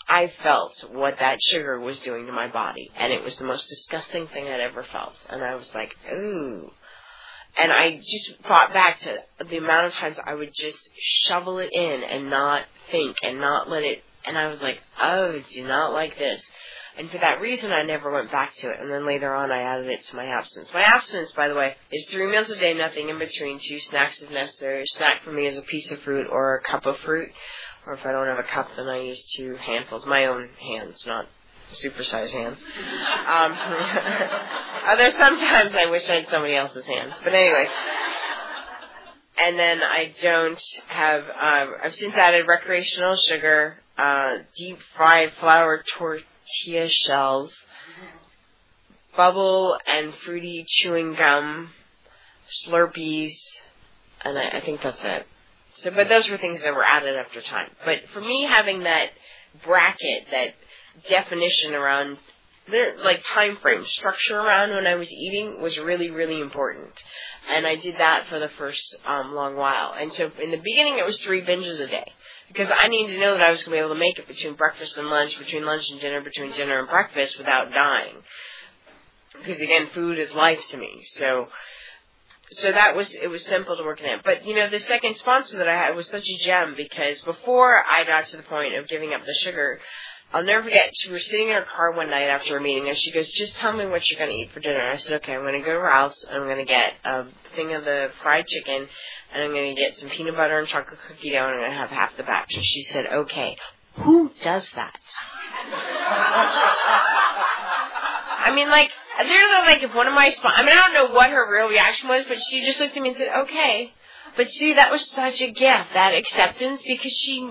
I 0.08 0.32
felt 0.42 0.72
what 0.92 1.16
that 1.20 1.38
sugar 1.50 1.78
was 1.78 1.98
doing 2.00 2.26
to 2.26 2.32
my 2.32 2.48
body. 2.48 2.90
And 2.98 3.12
it 3.12 3.22
was 3.22 3.36
the 3.36 3.44
most 3.44 3.68
disgusting 3.68 4.26
thing 4.28 4.46
I'd 4.48 4.60
ever 4.60 4.82
felt. 4.82 5.14
And 5.28 5.42
I 5.42 5.54
was 5.54 5.68
like, 5.74 5.94
ooh, 6.12 6.70
and 7.60 7.72
I 7.72 7.96
just 7.96 8.42
thought 8.46 8.72
back 8.72 9.00
to 9.00 9.16
the 9.44 9.56
amount 9.56 9.86
of 9.86 9.92
times 9.94 10.16
I 10.24 10.34
would 10.34 10.52
just 10.54 10.78
shovel 11.26 11.58
it 11.58 11.70
in 11.72 12.02
and 12.04 12.30
not 12.30 12.62
think 12.90 13.16
and 13.22 13.40
not 13.40 13.68
let 13.68 13.82
it 13.82 14.02
And 14.28 14.38
I 14.38 14.48
was 14.48 14.60
like, 14.60 14.78
oh, 15.00 15.40
do 15.52 15.66
not 15.66 15.92
like 15.92 16.18
this. 16.18 16.42
And 16.98 17.08
for 17.10 17.18
that 17.18 17.40
reason, 17.40 17.70
I 17.70 17.84
never 17.84 18.10
went 18.10 18.32
back 18.32 18.56
to 18.56 18.68
it. 18.70 18.76
And 18.80 18.90
then 18.90 19.06
later 19.06 19.32
on, 19.32 19.52
I 19.52 19.62
added 19.62 19.86
it 19.86 20.04
to 20.10 20.16
my 20.16 20.26
abstinence. 20.26 20.70
My 20.74 20.82
abstinence, 20.82 21.30
by 21.30 21.46
the 21.46 21.54
way, 21.54 21.76
is 21.92 22.04
three 22.10 22.26
meals 22.26 22.50
a 22.50 22.56
day, 22.56 22.74
nothing 22.74 23.08
in 23.08 23.20
between, 23.20 23.60
two 23.60 23.78
snacks 23.88 24.20
if 24.20 24.30
necessary. 24.30 24.82
A 24.82 24.86
snack 24.96 25.22
for 25.24 25.30
me 25.30 25.46
is 25.46 25.56
a 25.56 25.62
piece 25.62 25.90
of 25.92 26.00
fruit 26.00 26.26
or 26.28 26.56
a 26.56 26.62
cup 26.62 26.86
of 26.86 26.98
fruit. 26.98 27.30
Or 27.86 27.92
if 27.94 28.04
I 28.04 28.10
don't 28.10 28.26
have 28.26 28.40
a 28.40 28.48
cup, 28.48 28.68
then 28.76 28.88
I 28.88 29.00
use 29.00 29.22
two 29.36 29.56
handfuls, 29.64 30.06
my 30.06 30.26
own 30.26 30.48
hands, 30.60 31.04
not 31.06 31.26
supersized 31.84 32.32
hands. 32.32 32.58
Um, 32.58 33.52
although 34.88 35.10
sometimes 35.16 35.74
I 35.76 35.86
wish 35.88 36.08
I 36.08 36.16
had 36.16 36.28
somebody 36.30 36.56
else's 36.56 36.84
hands. 36.84 37.14
But 37.22 37.32
anyway. 37.32 37.66
And 39.40 39.56
then 39.56 39.80
I 39.84 40.12
don't 40.20 40.60
have, 40.88 41.22
um, 41.22 41.74
I've 41.84 41.94
since 41.94 42.16
added 42.16 42.46
recreational 42.48 43.16
sugar, 43.16 43.78
uh, 43.98 44.30
deep 44.56 44.78
fried 44.96 45.30
flour 45.40 45.84
tortilla 45.98 46.88
shells, 46.88 47.52
bubble 49.16 49.76
and 49.86 50.14
fruity 50.24 50.64
chewing 50.68 51.14
gum, 51.14 51.70
Slurpees, 52.66 53.32
and 54.24 54.38
I, 54.38 54.58
I 54.58 54.60
think 54.64 54.80
that's 54.82 54.98
it. 55.02 55.26
So, 55.82 55.90
but 55.90 56.08
those 56.08 56.28
were 56.28 56.38
things 56.38 56.60
that 56.62 56.74
were 56.74 56.84
added 56.84 57.16
after 57.16 57.40
time. 57.42 57.70
But 57.84 58.10
for 58.12 58.20
me, 58.20 58.48
having 58.50 58.84
that 58.84 59.06
bracket, 59.64 60.26
that 60.30 60.54
definition 61.08 61.74
around 61.74 62.18
the 62.68 62.94
like 63.02 63.22
time 63.34 63.56
frame 63.62 63.84
structure 63.86 64.36
around 64.36 64.74
when 64.74 64.86
I 64.86 64.94
was 64.96 65.08
eating 65.10 65.60
was 65.62 65.78
really 65.78 66.10
really 66.10 66.40
important, 66.40 66.90
and 67.50 67.66
I 67.66 67.76
did 67.76 67.96
that 67.98 68.26
for 68.28 68.38
the 68.38 68.50
first 68.58 68.96
um, 69.06 69.34
long 69.34 69.56
while. 69.56 69.94
And 69.98 70.12
so 70.12 70.30
in 70.42 70.50
the 70.50 70.58
beginning, 70.58 70.98
it 70.98 71.06
was 71.06 71.18
three 71.18 71.42
binges 71.42 71.80
a 71.80 71.86
day 71.86 72.12
because 72.48 72.68
I 72.74 72.88
needed 72.88 73.14
to 73.14 73.20
know 73.20 73.32
that 73.32 73.42
I 73.42 73.50
was 73.50 73.62
going 73.62 73.76
to 73.76 73.82
be 73.82 73.84
able 73.84 73.94
to 73.94 74.00
make 74.00 74.18
it 74.18 74.26
between 74.26 74.54
breakfast 74.54 74.96
and 74.96 75.08
lunch, 75.08 75.38
between 75.38 75.64
lunch 75.64 75.88
and 75.90 76.00
dinner, 76.00 76.20
between 76.20 76.52
dinner 76.52 76.80
and 76.80 76.88
breakfast 76.88 77.38
without 77.38 77.72
dying. 77.72 78.16
Because 79.38 79.60
again, 79.60 79.88
food 79.94 80.18
is 80.18 80.32
life 80.32 80.60
to 80.70 80.76
me. 80.76 81.06
So, 81.16 81.48
so 82.52 82.72
that 82.72 82.96
was 82.96 83.10
it 83.22 83.28
was 83.28 83.44
simple 83.44 83.76
to 83.76 83.84
work 83.84 84.00
in 84.00 84.06
it. 84.06 84.20
But 84.24 84.46
you 84.46 84.54
know, 84.54 84.68
the 84.70 84.80
second 84.80 85.16
sponsor 85.18 85.58
that 85.58 85.68
I 85.68 85.74
had 85.74 85.94
was 85.94 86.08
such 86.08 86.24
a 86.24 86.44
gem 86.44 86.74
because 86.76 87.20
before 87.20 87.82
I 87.84 88.04
got 88.04 88.28
to 88.28 88.36
the 88.38 88.42
point 88.42 88.74
of 88.76 88.88
giving 88.88 89.12
up 89.12 89.24
the 89.24 89.34
sugar, 89.44 89.78
I'll 90.30 90.44
never 90.44 90.64
forget, 90.64 90.92
she 90.94 91.10
was 91.10 91.24
sitting 91.24 91.48
in 91.48 91.54
her 91.54 91.64
car 91.64 91.92
one 91.92 92.10
night 92.10 92.28
after 92.28 92.58
a 92.58 92.60
meeting, 92.60 92.88
and 92.88 92.98
she 92.98 93.12
goes, 93.12 93.26
just 93.32 93.54
tell 93.56 93.72
me 93.72 93.86
what 93.86 94.10
you're 94.10 94.18
going 94.18 94.30
to 94.30 94.36
eat 94.36 94.50
for 94.52 94.60
dinner. 94.60 94.78
I 94.78 94.98
said, 94.98 95.14
okay, 95.22 95.34
I'm 95.34 95.40
going 95.40 95.58
to 95.58 95.64
go 95.64 95.72
to 95.72 95.78
Ralph's, 95.80 96.22
and 96.28 96.36
I'm 96.36 96.44
going 96.44 96.58
to 96.58 96.64
get 96.64 96.92
a 97.04 97.24
thing 97.56 97.72
of 97.72 97.84
the 97.84 98.10
fried 98.22 98.46
chicken, 98.46 98.86
and 99.32 99.42
I'm 99.42 99.52
going 99.52 99.74
to 99.74 99.80
get 99.80 99.96
some 99.96 100.10
peanut 100.10 100.36
butter 100.36 100.58
and 100.58 100.68
chocolate 100.68 100.98
cookie 101.08 101.30
dough, 101.30 101.46
and 101.46 101.54
I'm 101.54 101.60
going 101.60 101.70
to 101.70 101.78
have 101.78 101.88
half 101.88 102.14
the 102.18 102.24
batch. 102.24 102.52
And 102.54 102.62
she 102.62 102.82
said, 102.92 103.06
okay, 103.06 103.56
who 103.96 104.30
does 104.42 104.68
that? 104.74 105.00
I 108.44 108.52
mean, 108.54 108.68
like, 108.68 108.90
literally, 109.18 109.66
like, 109.66 109.82
if 109.82 109.94
one 109.94 110.08
of 110.08 110.12
my, 110.12 110.30
I 110.44 110.62
mean, 110.62 110.72
I 110.74 110.88
don't 110.88 110.92
know 110.92 111.14
what 111.14 111.30
her 111.30 111.50
real 111.50 111.70
reaction 111.70 112.06
was, 112.08 112.24
but 112.28 112.36
she 112.50 112.66
just 112.66 112.78
looked 112.80 112.94
at 112.96 113.02
me 113.02 113.08
and 113.08 113.18
said, 113.18 113.28
okay. 113.44 113.94
But 114.36 114.50
see, 114.50 114.74
that 114.74 114.90
was 114.90 115.10
such 115.10 115.40
a 115.40 115.46
gift, 115.46 115.94
that 115.94 116.12
acceptance, 116.14 116.82
because 116.86 117.12
she 117.12 117.50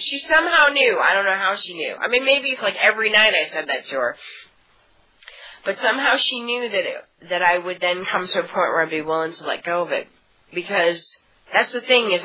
she 0.00 0.18
somehow 0.28 0.68
knew. 0.68 0.98
I 0.98 1.14
don't 1.14 1.24
know 1.24 1.36
how 1.36 1.56
she 1.56 1.74
knew. 1.74 1.94
I 1.94 2.08
mean, 2.08 2.24
maybe 2.24 2.48
it's 2.50 2.62
like 2.62 2.76
every 2.80 3.10
night 3.10 3.32
I 3.34 3.52
said 3.52 3.68
that 3.68 3.86
to 3.88 3.96
her. 3.96 4.16
But 5.64 5.78
somehow 5.80 6.16
she 6.16 6.40
knew 6.40 6.68
that 6.68 6.74
it, 6.74 7.28
that 7.28 7.42
I 7.42 7.58
would 7.58 7.80
then 7.80 8.04
come 8.06 8.26
to 8.26 8.38
a 8.38 8.42
point 8.42 8.52
where 8.54 8.82
I'd 8.82 8.90
be 8.90 9.02
willing 9.02 9.34
to 9.34 9.44
let 9.44 9.64
go 9.64 9.82
of 9.82 9.92
it, 9.92 10.08
because 10.54 11.04
that's 11.52 11.70
the 11.72 11.82
thing 11.82 12.12
is, 12.12 12.24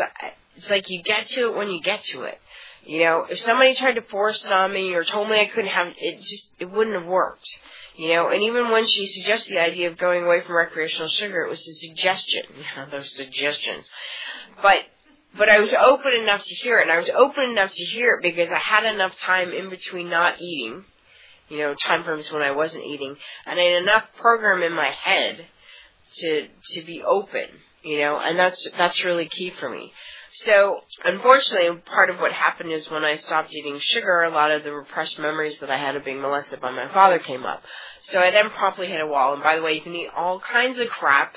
it's 0.55 0.69
like 0.69 0.89
you 0.89 1.03
get 1.03 1.27
to 1.29 1.49
it 1.49 1.57
when 1.57 1.69
you 1.69 1.81
get 1.81 2.03
to 2.13 2.23
it. 2.23 2.39
You 2.85 2.99
know, 2.99 3.25
if 3.29 3.39
somebody 3.39 3.73
tried 3.75 3.93
to 3.93 4.03
force 4.03 4.41
it 4.45 4.51
on 4.51 4.71
me 4.71 4.93
or 4.93 5.03
told 5.03 5.27
me 5.27 5.39
I 5.39 5.47
couldn't 5.47 5.71
have 5.71 5.87
it, 5.97 6.21
just 6.21 6.55
it 6.59 6.71
wouldn't 6.71 6.95
have 6.95 7.07
worked. 7.07 7.47
You 7.97 8.13
know, 8.13 8.29
and 8.29 8.43
even 8.43 8.69
when 8.69 8.85
she 8.87 9.07
suggested 9.07 9.53
the 9.53 9.61
idea 9.61 9.89
of 9.89 9.97
going 9.97 10.23
away 10.23 10.41
from 10.45 10.55
recreational 10.55 11.07
sugar, 11.07 11.45
it 11.45 11.49
was 11.49 11.67
a 11.67 11.73
suggestion. 11.73 12.43
Those 12.91 13.15
suggestions. 13.15 13.85
But 14.61 14.75
but 15.37 15.49
I 15.49 15.59
was 15.59 15.73
open 15.73 16.13
enough 16.13 16.43
to 16.43 16.55
hear 16.55 16.79
it, 16.79 16.83
and 16.83 16.91
I 16.91 16.97
was 16.97 17.09
open 17.09 17.49
enough 17.51 17.71
to 17.73 17.83
hear 17.85 18.15
it 18.15 18.23
because 18.23 18.49
I 18.49 18.59
had 18.59 18.85
enough 18.85 19.13
time 19.25 19.51
in 19.51 19.69
between 19.69 20.09
not 20.09 20.41
eating, 20.41 20.85
you 21.49 21.57
know, 21.59 21.75
time 21.85 22.03
frames 22.03 22.31
when 22.31 22.41
I 22.41 22.51
wasn't 22.51 22.85
eating, 22.85 23.15
and 23.45 23.59
I 23.59 23.63
had 23.63 23.83
enough 23.83 24.03
program 24.19 24.63
in 24.63 24.73
my 24.73 24.91
head 25.03 25.45
to 26.17 26.47
to 26.73 26.85
be 26.85 27.03
open, 27.03 27.47
you 27.83 27.99
know, 27.99 28.19
and 28.19 28.39
that's 28.39 28.67
that's 28.77 29.03
really 29.03 29.27
key 29.27 29.51
for 29.59 29.69
me. 29.69 29.91
So, 30.43 30.81
unfortunately, 31.05 31.81
part 31.85 32.09
of 32.09 32.19
what 32.19 32.33
happened 32.33 32.71
is 32.71 32.89
when 32.89 33.05
I 33.05 33.17
stopped 33.17 33.53
eating 33.53 33.79
sugar, 33.79 34.23
a 34.23 34.29
lot 34.29 34.51
of 34.51 34.63
the 34.63 34.73
repressed 34.73 35.17
memories 35.17 35.55
that 35.61 35.69
I 35.69 35.77
had 35.77 35.95
of 35.95 36.03
being 36.03 36.21
molested 36.21 36.59
by 36.59 36.71
my 36.71 36.91
father 36.93 37.19
came 37.19 37.45
up. 37.45 37.63
So 38.11 38.19
I 38.19 38.31
then 38.31 38.49
promptly 38.49 38.87
hit 38.87 38.99
a 38.99 39.07
wall. 39.07 39.33
And 39.33 39.41
by 39.41 39.55
the 39.55 39.61
way, 39.61 39.75
you 39.75 39.81
can 39.81 39.95
eat 39.95 40.09
all 40.15 40.41
kinds 40.41 40.77
of 40.77 40.89
crap 40.89 41.35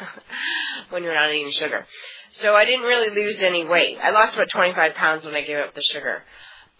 when 0.90 1.02
you're 1.02 1.14
not 1.14 1.30
eating 1.30 1.52
sugar. 1.52 1.86
So 2.42 2.54
I 2.54 2.64
didn't 2.64 2.82
really 2.82 3.10
lose 3.10 3.40
any 3.40 3.64
weight. 3.64 3.98
I 4.02 4.10
lost 4.10 4.34
about 4.34 4.50
25 4.50 4.94
pounds 4.94 5.24
when 5.24 5.34
I 5.34 5.42
gave 5.42 5.58
up 5.58 5.74
the 5.74 5.82
sugar. 5.82 6.22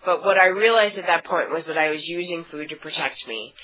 But 0.04 0.24
what 0.24 0.36
I 0.36 0.46
realized 0.46 0.98
at 0.98 1.06
that 1.06 1.24
point 1.24 1.50
was 1.50 1.64
that 1.66 1.78
I 1.78 1.90
was 1.90 2.06
using 2.06 2.44
food 2.50 2.68
to 2.70 2.76
protect 2.76 3.26
me. 3.28 3.54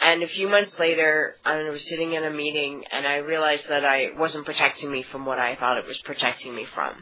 And 0.00 0.22
a 0.22 0.28
few 0.28 0.48
months 0.48 0.74
later, 0.78 1.36
I 1.44 1.62
was 1.68 1.86
sitting 1.88 2.14
in 2.14 2.24
a 2.24 2.30
meeting 2.30 2.82
and 2.90 3.06
I 3.06 3.16
realized 3.16 3.64
that 3.68 3.84
I 3.84 4.10
wasn't 4.18 4.46
protecting 4.46 4.90
me 4.90 5.04
from 5.10 5.26
what 5.26 5.38
I 5.38 5.56
thought 5.56 5.78
it 5.78 5.86
was 5.86 6.00
protecting 6.04 6.54
me 6.54 6.66
from. 6.74 6.94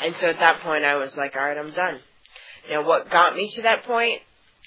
And 0.00 0.14
so 0.20 0.28
at 0.28 0.38
that 0.38 0.60
point, 0.60 0.84
I 0.84 0.96
was 0.96 1.14
like, 1.16 1.34
all 1.36 1.42
right, 1.42 1.58
I'm 1.58 1.72
done. 1.72 2.00
Now, 2.70 2.86
what 2.86 3.10
got 3.10 3.34
me 3.34 3.50
to 3.56 3.62
that 3.62 3.84
point, 3.84 4.20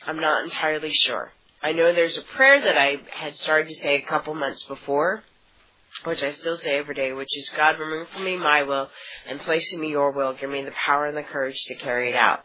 I'm 0.05 0.19
not 0.19 0.43
entirely 0.43 0.93
sure. 0.93 1.31
I 1.63 1.71
know 1.73 1.93
there's 1.93 2.17
a 2.17 2.35
prayer 2.35 2.59
that 2.59 2.77
I 2.77 2.97
had 3.11 3.35
started 3.37 3.69
to 3.69 3.81
say 3.81 3.95
a 3.95 4.07
couple 4.07 4.33
months 4.33 4.63
before 4.63 5.23
which 6.03 6.23
I 6.23 6.33
still 6.33 6.57
say 6.57 6.77
every 6.77 6.95
day, 6.95 7.13
which 7.13 7.35
is 7.37 7.49
God, 7.55 7.79
remove 7.79 8.07
from 8.09 8.25
me 8.25 8.37
my 8.37 8.63
will 8.63 8.89
and 9.29 9.39
place 9.41 9.65
in 9.71 9.79
me 9.79 9.89
your 9.89 10.11
will. 10.11 10.33
Give 10.33 10.49
me 10.49 10.63
the 10.63 10.71
power 10.85 11.07
and 11.07 11.17
the 11.17 11.23
courage 11.23 11.61
to 11.67 11.75
carry 11.75 12.09
it 12.09 12.15
out. 12.15 12.39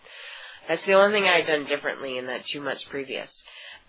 That's 0.69 0.85
the 0.85 0.95
only 0.95 1.19
thing 1.19 1.29
I 1.29 1.39
had 1.41 1.47
done 1.47 1.67
differently 1.67 2.19
in 2.19 2.27
that 2.27 2.45
two 2.47 2.61
months 2.61 2.85
previous. 2.91 3.31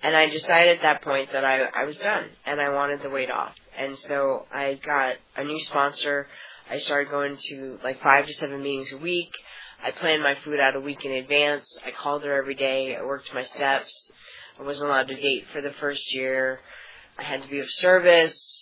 And 0.03 0.15
I 0.15 0.29
decided 0.29 0.77
at 0.77 0.83
that 0.83 1.01
point 1.01 1.31
that 1.33 1.43
I, 1.43 1.63
I 1.63 1.85
was 1.85 1.97
done 1.97 2.25
and 2.45 2.61
I 2.61 2.69
wanted 2.69 3.01
the 3.01 3.09
weight 3.09 3.31
off. 3.31 3.53
And 3.77 3.97
so 4.07 4.45
I 4.53 4.79
got 4.85 5.15
a 5.35 5.43
new 5.43 5.59
sponsor. 5.65 6.27
I 6.69 6.79
started 6.79 7.09
going 7.09 7.37
to 7.49 7.79
like 7.83 8.01
five 8.01 8.27
to 8.27 8.33
seven 8.33 8.61
meetings 8.61 8.91
a 8.93 8.97
week. 8.97 9.31
I 9.83 9.91
planned 9.91 10.23
my 10.23 10.35
food 10.43 10.59
out 10.59 10.75
a 10.75 10.79
week 10.79 11.03
in 11.03 11.11
advance. 11.11 11.65
I 11.85 11.91
called 11.91 12.23
her 12.23 12.35
every 12.35 12.55
day. 12.55 12.95
I 12.95 13.03
worked 13.03 13.33
my 13.33 13.43
steps. 13.43 13.93
I 14.59 14.63
wasn't 14.63 14.89
allowed 14.89 15.07
to 15.07 15.15
date 15.15 15.45
for 15.51 15.61
the 15.61 15.73
first 15.79 16.13
year. 16.13 16.59
I 17.17 17.23
had 17.23 17.41
to 17.43 17.49
be 17.49 17.59
of 17.59 17.69
service. 17.69 18.56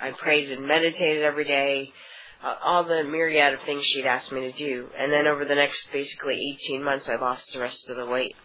I 0.00 0.10
prayed 0.12 0.50
and 0.50 0.66
meditated 0.66 1.22
every 1.22 1.44
day, 1.44 1.92
uh, 2.42 2.54
all 2.62 2.84
the 2.84 3.02
myriad 3.04 3.54
of 3.54 3.60
things 3.62 3.84
she'd 3.86 4.06
asked 4.06 4.30
me 4.30 4.40
to 4.40 4.52
do. 4.52 4.88
And 4.98 5.12
then 5.12 5.26
over 5.26 5.44
the 5.44 5.54
next 5.54 5.86
basically 5.92 6.58
18 6.66 6.84
months, 6.84 7.08
I 7.08 7.16
lost 7.16 7.52
the 7.52 7.60
rest 7.60 7.88
of 7.88 7.96
the 7.96 8.06
weight. 8.06 8.36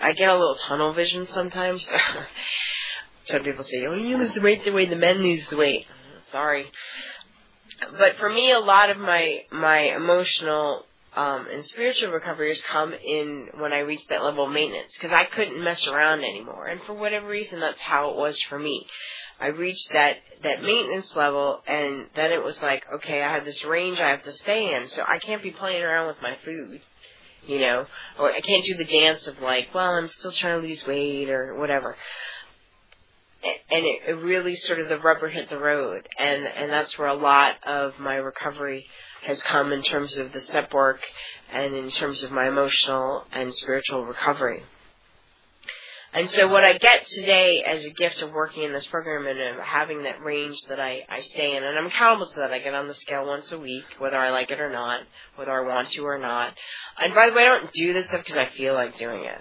I 0.00 0.12
get 0.12 0.28
a 0.28 0.32
little 0.32 0.56
tunnel 0.66 0.92
vision 0.92 1.28
sometimes. 1.32 1.86
Some 3.26 3.42
people 3.42 3.64
say, 3.64 3.86
oh, 3.86 3.94
you 3.94 4.16
lose 4.16 4.34
the 4.34 4.40
weight 4.40 4.64
the 4.64 4.72
way 4.72 4.86
the 4.86 4.96
men 4.96 5.18
lose 5.18 5.46
the 5.50 5.56
weight. 5.56 5.86
Sorry. 6.32 6.66
But 7.92 8.16
for 8.18 8.28
me, 8.28 8.50
a 8.50 8.58
lot 8.58 8.90
of 8.90 8.98
my, 8.98 9.42
my 9.52 9.94
emotional 9.94 10.84
um, 11.16 11.46
and 11.52 11.64
spiritual 11.66 12.12
recovery 12.12 12.50
has 12.50 12.60
come 12.70 12.92
in 12.92 13.48
when 13.58 13.72
I 13.72 13.80
reached 13.80 14.08
that 14.10 14.22
level 14.22 14.46
of 14.46 14.52
maintenance 14.52 14.92
because 14.94 15.12
I 15.12 15.24
couldn't 15.24 15.62
mess 15.62 15.86
around 15.88 16.20
anymore. 16.20 16.66
And 16.66 16.80
for 16.82 16.94
whatever 16.94 17.26
reason, 17.26 17.60
that's 17.60 17.80
how 17.80 18.10
it 18.10 18.16
was 18.16 18.40
for 18.48 18.58
me. 18.58 18.86
I 19.40 19.46
reached 19.48 19.88
that 19.92 20.16
that 20.42 20.62
maintenance 20.62 21.14
level, 21.16 21.62
and 21.66 22.06
then 22.14 22.30
it 22.30 22.42
was 22.42 22.56
like, 22.62 22.84
okay, 22.94 23.22
I 23.22 23.34
have 23.34 23.44
this 23.44 23.64
range 23.64 23.98
I 23.98 24.10
have 24.10 24.22
to 24.24 24.32
stay 24.32 24.74
in, 24.74 24.88
so 24.90 25.02
I 25.06 25.18
can't 25.18 25.42
be 25.42 25.50
playing 25.50 25.82
around 25.82 26.08
with 26.08 26.16
my 26.22 26.36
food, 26.44 26.80
you 27.46 27.58
know, 27.58 27.86
or 28.18 28.30
I 28.32 28.40
can't 28.40 28.64
do 28.64 28.76
the 28.76 28.84
dance 28.84 29.26
of 29.26 29.40
like, 29.40 29.68
well, 29.74 29.94
I'm 29.94 30.08
still 30.08 30.32
trying 30.32 30.60
to 30.60 30.66
lose 30.68 30.86
weight 30.86 31.28
or 31.30 31.58
whatever. 31.58 31.96
And 33.70 33.84
it, 33.86 34.00
it 34.08 34.12
really 34.12 34.56
sort 34.56 34.80
of 34.80 34.88
the 34.88 34.98
rubber 34.98 35.28
hit 35.28 35.48
the 35.48 35.58
road, 35.58 36.06
and 36.18 36.44
and 36.44 36.70
that's 36.70 36.98
where 36.98 37.08
a 37.08 37.14
lot 37.14 37.54
of 37.66 37.98
my 37.98 38.16
recovery 38.16 38.86
has 39.26 39.42
come 39.42 39.72
in 39.72 39.82
terms 39.82 40.16
of 40.16 40.32
the 40.32 40.40
step 40.40 40.72
work 40.72 41.00
and 41.52 41.74
in 41.74 41.90
terms 41.90 42.22
of 42.22 42.30
my 42.30 42.48
emotional 42.48 43.24
and 43.32 43.54
spiritual 43.54 44.04
recovery. 44.04 44.62
And 46.12 46.28
so 46.30 46.48
what 46.48 46.64
I 46.64 46.72
get 46.72 47.06
today 47.06 47.62
as 47.64 47.84
a 47.84 47.90
gift 47.90 48.20
of 48.20 48.32
working 48.32 48.64
in 48.64 48.72
this 48.72 48.86
program 48.86 49.26
and 49.26 49.58
of 49.58 49.64
having 49.64 50.02
that 50.02 50.20
range 50.20 50.60
that 50.68 50.80
I, 50.80 51.06
I 51.08 51.20
stay 51.20 51.56
in, 51.56 51.62
and 51.62 51.78
I'm 51.78 51.86
accountable 51.86 52.26
to 52.26 52.40
that. 52.40 52.50
I 52.50 52.58
get 52.58 52.74
on 52.74 52.88
the 52.88 52.96
scale 52.96 53.24
once 53.26 53.52
a 53.52 53.58
week, 53.58 53.84
whether 53.98 54.16
I 54.16 54.30
like 54.30 54.50
it 54.50 54.60
or 54.60 54.72
not, 54.72 55.02
whether 55.36 55.52
I 55.52 55.60
want 55.60 55.90
to 55.92 56.02
or 56.02 56.18
not. 56.18 56.52
And 56.98 57.14
by 57.14 57.28
the 57.28 57.36
way, 57.36 57.42
I 57.42 57.58
don't 57.58 57.72
do 57.72 57.92
this 57.92 58.06
stuff 58.06 58.24
because 58.24 58.38
I 58.38 58.56
feel 58.56 58.74
like 58.74 58.98
doing 58.98 59.24
it. 59.24 59.40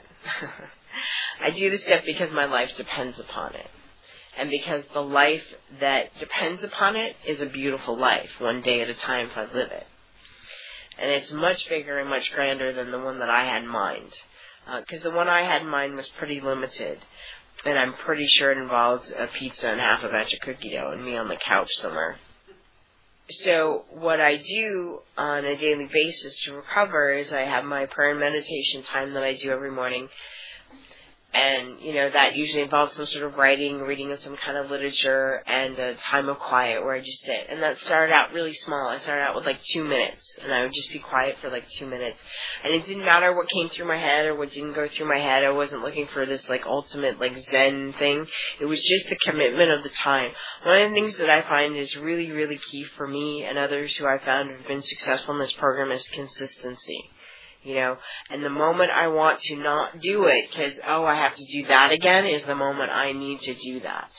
I 1.41 1.49
do 1.49 1.71
this 1.71 1.81
stuff 1.81 2.03
because 2.05 2.31
my 2.31 2.45
life 2.45 2.69
depends 2.77 3.19
upon 3.19 3.55
it. 3.55 3.67
And 4.39 4.49
because 4.49 4.84
the 4.93 5.02
life 5.02 5.43
that 5.82 6.17
depends 6.17 6.63
upon 6.63 6.95
it 6.95 7.15
is 7.28 7.41
a 7.41 7.45
beautiful 7.45 7.99
life, 7.99 8.30
one 8.39 8.62
day 8.62 8.82
at 8.82 8.89
a 8.89 8.93
time 8.93 9.30
if 9.30 9.38
I 9.38 9.43
live 9.43 9.69
it. 9.71 9.86
and 10.97 11.12
it's 11.12 11.32
much 11.32 11.67
bigger 11.67 11.99
and 11.99 12.10
much 12.10 12.32
grander 12.34 12.73
than 12.73 12.91
the 12.91 12.99
one 12.99 13.19
that 13.19 13.30
I 13.30 13.45
had 13.45 13.63
in 13.63 13.67
mind. 13.67 14.12
Because 14.65 15.02
uh, 15.06 15.10
the 15.10 15.15
one 15.15 15.28
I 15.28 15.41
had 15.41 15.63
in 15.63 15.69
mind 15.69 15.95
was 15.95 16.08
pretty 16.17 16.39
limited, 16.39 16.99
and 17.65 17.78
I'm 17.78 17.93
pretty 17.93 18.28
sure 18.28 18.52
it 18.52 18.58
involved 18.58 19.12
a 19.12 19.28
pizza 19.28 19.67
and 19.67 19.80
half 19.80 20.04
a 20.04 20.10
batch 20.10 20.34
of 20.34 20.39
cookie 20.39 20.71
dough 20.71 20.91
and 20.91 21.04
me 21.04 21.17
on 21.17 21.28
the 21.28 21.36
couch 21.36 21.69
somewhere. 21.82 22.17
So 23.43 23.86
what 23.91 24.21
I 24.21 24.38
do 24.38 25.02
on 25.17 25.45
a 25.45 25.58
daily 25.58 25.89
basis 25.91 26.39
to 26.45 26.54
recover 26.54 27.13
is 27.13 27.32
I 27.32 27.41
have 27.41 27.63
my 27.63 27.86
prayer 27.88 28.12
and 28.12 28.19
meditation 28.19 28.84
time 28.84 29.13
that 29.13 29.23
I 29.23 29.36
do 29.36 29.52
every 29.52 29.71
morning 29.71 30.08
and 31.31 31.79
you 31.79 31.93
know 31.93 32.09
that 32.09 32.35
usually 32.35 32.63
involves 32.63 32.93
some 32.95 33.05
sort 33.05 33.23
of 33.23 33.35
writing, 33.35 33.79
reading 33.79 34.11
of 34.11 34.19
some 34.19 34.35
kind 34.37 34.57
of 34.57 34.71
literature, 34.71 35.43
and 35.45 35.77
a 35.77 35.95
time 36.09 36.27
of 36.27 36.39
quiet 36.39 36.83
where 36.83 36.95
I 36.95 37.01
just 37.01 37.23
sit. 37.23 37.47
And 37.49 37.61
that 37.61 37.77
started 37.85 38.11
out 38.11 38.33
really 38.33 38.55
small. 38.65 38.89
I 38.89 38.97
started 38.99 39.21
out 39.21 39.35
with 39.35 39.45
like 39.45 39.63
two 39.71 39.83
minutes, 39.83 40.21
and 40.41 40.51
I 40.51 40.63
would 40.63 40.73
just 40.73 40.91
be 40.91 40.97
quiet 40.97 41.35
for 41.39 41.51
like 41.51 41.65
two 41.77 41.85
minutes. 41.85 42.17
And 42.63 42.73
it 42.73 42.87
didn't 42.87 43.05
matter 43.05 43.35
what 43.35 43.47
came 43.47 43.69
through 43.69 43.87
my 43.87 43.99
head 43.99 44.25
or 44.25 44.35
what 44.35 44.51
didn't 44.51 44.73
go 44.73 44.87
through 44.87 45.07
my 45.07 45.19
head. 45.19 45.43
I 45.43 45.51
wasn't 45.51 45.83
looking 45.83 46.07
for 46.13 46.25
this 46.25 46.47
like 46.49 46.65
ultimate 46.65 47.19
like 47.19 47.37
Zen 47.51 47.93
thing. 47.99 48.25
It 48.59 48.65
was 48.65 48.81
just 48.81 49.09
the 49.09 49.17
commitment 49.17 49.71
of 49.71 49.83
the 49.83 49.89
time. 49.89 50.31
One 50.65 50.81
of 50.81 50.89
the 50.89 50.95
things 50.95 51.17
that 51.17 51.29
I 51.29 51.43
find 51.43 51.77
is 51.77 51.95
really 51.95 52.31
really 52.31 52.59
key 52.71 52.85
for 52.97 53.07
me 53.07 53.43
and 53.43 53.57
others 53.57 53.95
who 53.95 54.07
I 54.07 54.17
found 54.17 54.49
have 54.49 54.67
been 54.67 54.83
successful 54.83 55.35
in 55.35 55.39
this 55.39 55.53
program 55.53 55.91
is 55.91 56.05
consistency 56.11 57.09
you 57.63 57.75
know, 57.75 57.97
and 58.29 58.43
the 58.43 58.49
moment 58.49 58.91
I 58.91 59.09
want 59.09 59.41
to 59.41 59.55
not 59.57 59.99
do 59.99 60.25
it 60.25 60.49
because, 60.49 60.73
oh, 60.87 61.05
I 61.05 61.15
have 61.15 61.35
to 61.35 61.45
do 61.45 61.67
that 61.67 61.91
again 61.91 62.25
is 62.25 62.45
the 62.45 62.55
moment 62.55 62.91
I 62.91 63.11
need 63.11 63.41
to 63.41 63.53
do 63.53 63.81
that. 63.81 64.09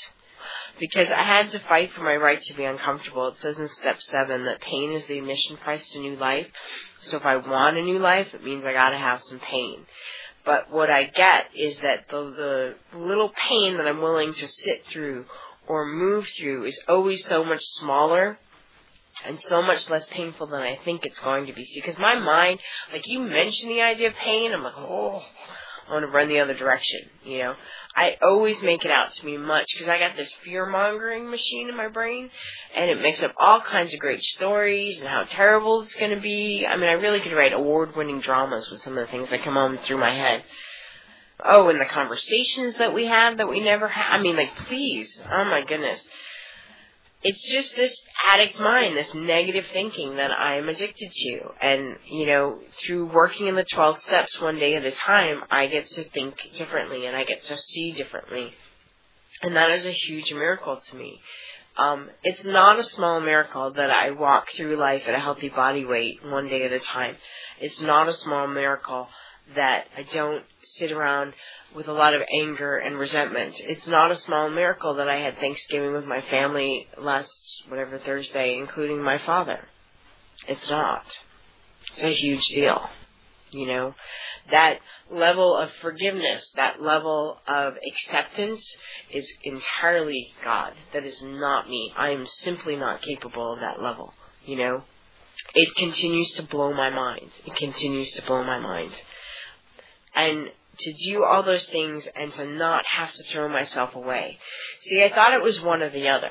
Because 0.79 1.09
I 1.11 1.23
had 1.23 1.53
to 1.53 1.59
fight 1.61 1.91
for 1.93 2.03
my 2.03 2.17
right 2.17 2.41
to 2.43 2.55
be 2.55 2.65
uncomfortable. 2.65 3.29
It 3.29 3.35
says 3.41 3.59
in 3.59 3.69
step 3.81 3.97
seven 4.01 4.45
that 4.45 4.61
pain 4.61 4.93
is 4.93 5.07
the 5.07 5.19
admission 5.19 5.57
price 5.59 5.83
to 5.93 6.01
new 6.01 6.17
life. 6.17 6.47
So 7.05 7.17
if 7.17 7.25
I 7.25 7.37
want 7.37 7.77
a 7.77 7.83
new 7.83 7.99
life, 7.99 8.29
it 8.35 8.45
means 8.45 8.65
I 8.65 8.73
gotta 8.73 8.99
have 8.99 9.21
some 9.29 9.41
pain. 9.41 9.87
But 10.45 10.71
what 10.71 10.91
I 10.91 11.05
get 11.05 11.47
is 11.55 11.79
that 11.81 12.07
the, 12.11 12.75
the 12.93 12.99
little 12.99 13.31
pain 13.49 13.77
that 13.77 13.87
I'm 13.87 14.01
willing 14.01 14.33
to 14.33 14.47
sit 14.47 14.85
through 14.91 15.27
or 15.69 15.87
move 15.87 16.27
through 16.39 16.65
is 16.65 16.81
always 16.89 17.25
so 17.27 17.45
much 17.45 17.61
smaller 17.79 18.39
and 19.27 19.39
so 19.49 19.63
much 19.63 19.89
less 19.91 20.05
painful 20.13 20.47
than 20.47 20.61
I 20.61 20.79
think 20.85 21.05
it's 21.05 21.19
going 21.19 21.47
to 21.47 21.53
be. 21.53 21.67
Because 21.75 21.99
my 21.99 22.19
mind, 22.19 22.61
like 22.93 23.07
you 23.07 23.21
mentioned 23.21 23.71
the 23.71 23.83
idea 23.83 24.09
of 24.09 24.15
pain, 24.15 24.53
I'm 24.53 24.63
like, 24.63 24.77
oh, 24.77 25.23
I 25.89 25.93
want 25.93 26.05
to 26.05 26.13
run 26.13 26.29
the 26.29 26.41
other 26.41 26.55
direction. 26.55 27.01
You 27.25 27.39
know, 27.39 27.55
I 27.97 28.17
always 28.23 28.57
make 28.63 28.85
it 28.85 28.91
out 28.91 29.13
to 29.15 29.25
be 29.25 29.37
much 29.37 29.67
because 29.75 29.89
I 29.89 29.99
got 29.99 30.17
this 30.17 30.33
fear 30.45 30.65
mongering 30.67 31.29
machine 31.29 31.69
in 31.69 31.77
my 31.77 31.89
brain, 31.89 32.31
and 32.77 32.91
it 32.91 33.03
makes 33.03 33.21
up 33.23 33.35
all 33.39 33.61
kinds 33.61 33.93
of 33.93 34.01
great 34.01 34.23
stories 34.23 34.99
and 34.99 35.09
how 35.09 35.25
terrible 35.25 35.83
it's 35.83 35.95
going 35.95 36.15
to 36.15 36.21
be. 36.21 36.67
I 36.69 36.77
mean, 36.77 36.89
I 36.89 36.93
really 36.93 37.21
could 37.21 37.33
write 37.33 37.53
award-winning 37.53 38.21
dramas 38.21 38.69
with 38.71 38.83
some 38.83 38.97
of 38.97 39.07
the 39.07 39.11
things 39.11 39.29
that 39.31 39.43
come 39.43 39.57
on 39.57 39.79
through 39.87 39.99
my 39.99 40.15
head. 40.15 40.45
Oh, 41.45 41.69
and 41.71 41.81
the 41.81 41.87
conversations 41.87 42.77
that 42.79 42.95
we 42.95 43.07
have 43.07 43.39
that 43.39 43.49
we 43.49 43.61
never 43.61 43.89
had. 43.89 44.19
I 44.19 44.23
mean, 44.23 44.37
like, 44.37 44.55
please, 44.69 45.11
oh 45.25 45.45
my 45.45 45.65
goodness 45.67 46.01
it's 47.23 47.43
just 47.53 47.77
this 47.77 47.95
addict 48.33 48.59
mind, 48.59 48.97
this 48.97 49.13
negative 49.15 49.67
thinking 49.73 50.17
that 50.17 50.31
I'm 50.31 50.69
addicted 50.69 51.11
to. 51.11 51.41
And, 51.61 51.97
you 52.11 52.27
know, 52.27 52.59
through 52.85 53.13
working 53.13 53.47
in 53.47 53.57
the 53.57 53.65
12 53.65 53.99
steps 54.01 54.41
one 54.41 54.59
day 54.59 54.75
at 54.75 54.85
a 54.85 54.93
time, 54.93 55.43
I 55.51 55.67
get 55.67 55.89
to 55.91 56.05
think 56.11 56.37
differently 56.57 57.07
and 57.07 57.15
I 57.15 57.25
get 57.25 57.45
to 57.47 57.59
see 57.59 57.93
differently. 57.93 58.53
And 59.43 59.57
that 59.57 59.71
is 59.71 59.87
a 59.87 59.93
huge 59.93 60.33
miracle 60.33 60.81
to 60.91 60.97
me. 60.97 61.21
Um, 61.77 62.09
it's 62.23 62.45
not 62.45 62.79
a 62.79 62.85
small 62.85 63.21
miracle 63.21 63.73
that 63.73 63.91
I 63.91 64.11
walk 64.11 64.47
through 64.57 64.77
life 64.77 65.03
at 65.07 65.15
a 65.15 65.21
healthy 65.21 65.49
body 65.49 65.85
weight 65.85 66.19
one 66.25 66.49
day 66.49 66.65
at 66.65 66.73
a 66.73 66.81
time. 66.81 67.17
It's 67.61 67.81
not 67.81 68.09
a 68.09 68.13
small 68.13 68.49
miracle 68.49 69.09
that 69.57 69.85
I 69.97 70.03
don't 70.13 70.45
sit 70.79 70.93
around 70.93 71.35
with 71.75 71.89
a 71.89 71.93
lot 71.93 72.15
of 72.15 72.23
anger 72.35 72.79
and 72.79 72.99
resentment. 72.99 73.55
It's 73.59 73.87
not 73.87 74.11
a 74.11 74.21
small 74.21 74.51
miracle 74.51 74.95
that 74.97 75.09
I 75.09 75.17
had 75.17 75.39
Thanksgiving 75.39 75.93
with 75.93 76.05
my 76.05 76.21
family 76.31 76.87
last, 76.99 77.31
whatever, 77.69 77.99
Thursday, 77.99 78.59
including 78.59 79.03
my 79.03 79.19
father. 79.19 79.69
It's 80.49 80.69
not. 80.71 81.05
It's 81.93 82.03
a 82.03 82.15
huge 82.15 82.47
deal. 82.49 82.81
You 83.53 83.67
know, 83.67 83.95
that 84.53 84.79
level 85.11 85.57
of 85.57 85.71
forgiveness, 85.83 86.45
that 86.55 86.81
level 86.81 87.39
of 87.49 87.75
acceptance 87.85 88.65
is 89.13 89.29
entirely 89.43 90.29
God. 90.45 90.75
That 90.93 91.05
is 91.05 91.21
not 91.21 91.69
me. 91.69 91.93
I 91.97 92.11
am 92.11 92.27
simply 92.45 92.77
not 92.77 93.03
capable 93.03 93.53
of 93.53 93.61
that 93.61 93.83
level. 93.83 94.13
You 94.47 94.57
know, 94.57 94.85
it 95.55 95.75
continues 95.77 96.31
to 96.37 96.45
blow 96.45 96.73
my 96.73 96.91
mind. 96.91 97.31
It 97.45 97.57
continues 97.57 98.13
to 98.13 98.23
blow 98.23 98.45
my 98.45 98.61
mind. 98.61 98.93
And 100.15 100.49
to 100.81 100.93
do 100.93 101.25
all 101.25 101.43
those 101.43 101.67
things 101.67 102.05
and 102.17 102.33
to 102.35 102.47
not 102.47 102.85
have 102.87 103.13
to 103.13 103.23
throw 103.33 103.49
myself 103.49 103.95
away. 103.95 104.39
See, 104.85 105.03
I 105.03 105.11
thought 105.11 105.35
it 105.35 105.43
was 105.43 105.61
one 105.61 105.83
or 105.83 105.91
the 105.91 106.09
other. 106.09 106.31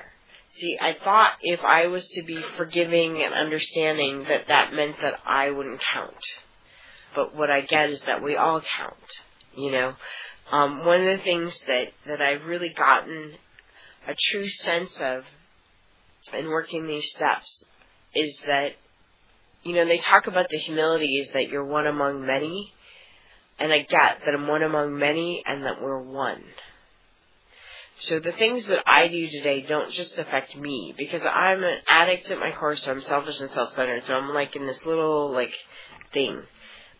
See, 0.56 0.78
I 0.82 0.96
thought 1.04 1.34
if 1.42 1.62
I 1.64 1.88
was 1.88 2.08
to 2.16 2.24
be 2.24 2.44
forgiving 2.58 3.22
and 3.22 3.34
understanding 3.34 4.26
that 4.28 4.48
that 4.48 4.74
meant 4.74 4.96
that 5.02 5.14
I 5.26 5.52
wouldn't 5.52 5.82
count. 5.94 6.16
But 7.16 7.36
what 7.36 7.50
I 7.50 7.62
get 7.62 7.90
is 7.90 8.02
that 8.08 8.24
we 8.24 8.36
all 8.36 8.62
count, 8.78 8.96
you 9.56 9.72
know. 9.72 9.94
Um, 10.52 10.84
one 10.86 11.02
of 11.02 11.18
the 11.18 11.24
things 11.24 11.54
that, 11.68 11.90
that 12.08 12.22
I've 12.22 12.46
really 12.46 12.70
gotten 12.70 13.34
a 14.08 14.16
true 14.32 14.50
sense 14.50 14.94
of 15.00 15.24
in 16.34 16.48
working 16.48 16.88
these 16.88 17.10
steps 17.16 17.64
is 18.16 18.36
that, 18.48 18.72
you 19.64 19.76
know, 19.76 19.86
they 19.86 20.00
talk 20.00 20.28
about 20.28 20.48
the 20.50 20.58
humility 20.58 21.20
is 21.20 21.30
that 21.34 21.50
you're 21.50 21.66
one 21.66 21.86
among 21.86 22.26
many, 22.26 22.74
and 23.60 23.74
I 23.74 23.80
get 23.80 24.20
that 24.26 24.34
I'm 24.34 24.48
one 24.48 24.64
among 24.64 24.98
many 24.98 25.44
and 25.46 25.66
that 25.66 25.82
we're 25.82 26.02
one. 26.02 26.44
So 28.02 28.20
the 28.20 28.32
things 28.32 28.66
that 28.68 28.84
I 28.88 29.10
do 29.10 29.28
today 29.30 29.62
don't 29.68 29.92
just 29.92 30.18
affect 30.18 30.56
me 30.56 30.94
because 30.98 31.22
I'm 31.22 31.64
an 31.64 31.80
addict 31.88 32.32
at 32.32 32.40
my 32.40 32.52
core, 32.58 32.78
so 32.78 32.92
I'm 32.92 33.02
selfish 33.02 33.40
and 33.42 33.52
self-centered. 33.52 34.04
So 34.06 34.14
I'm 34.14 34.34
like 34.34 34.56
in 34.56 34.66
this 34.66 34.80
little 34.86 35.32
like 35.32 35.54
thing. 36.14 36.42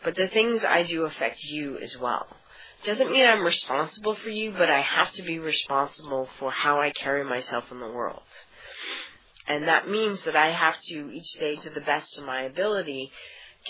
But 0.04 0.16
the 0.16 0.28
things 0.28 0.62
I 0.68 0.84
do 0.84 1.06
affect 1.06 1.42
you 1.44 1.78
as 1.78 1.98
well. 1.98 2.28
Doesn't 2.86 3.12
mean 3.12 3.26
I'm 3.26 3.44
responsible 3.44 4.16
for 4.16 4.30
you, 4.30 4.52
but 4.52 4.70
I 4.70 4.82
have 4.82 5.12
to 5.14 5.24
be 5.24 5.40
responsible 5.40 6.30
for 6.38 6.52
how 6.52 6.80
I 6.80 6.92
carry 6.92 7.24
myself 7.24 7.66
in 7.72 7.80
the 7.80 7.88
world. 7.88 8.24
And 9.48 9.68
that 9.68 9.90
means 9.90 10.22
that 10.26 10.36
I 10.36 10.52
have 10.52 10.76
to 10.90 11.12
each 11.12 11.34
day 11.40 11.56
to 11.56 11.70
the 11.70 11.82
best 11.82 12.18
of 12.18 12.26
my 12.26 12.44
ability 12.44 13.12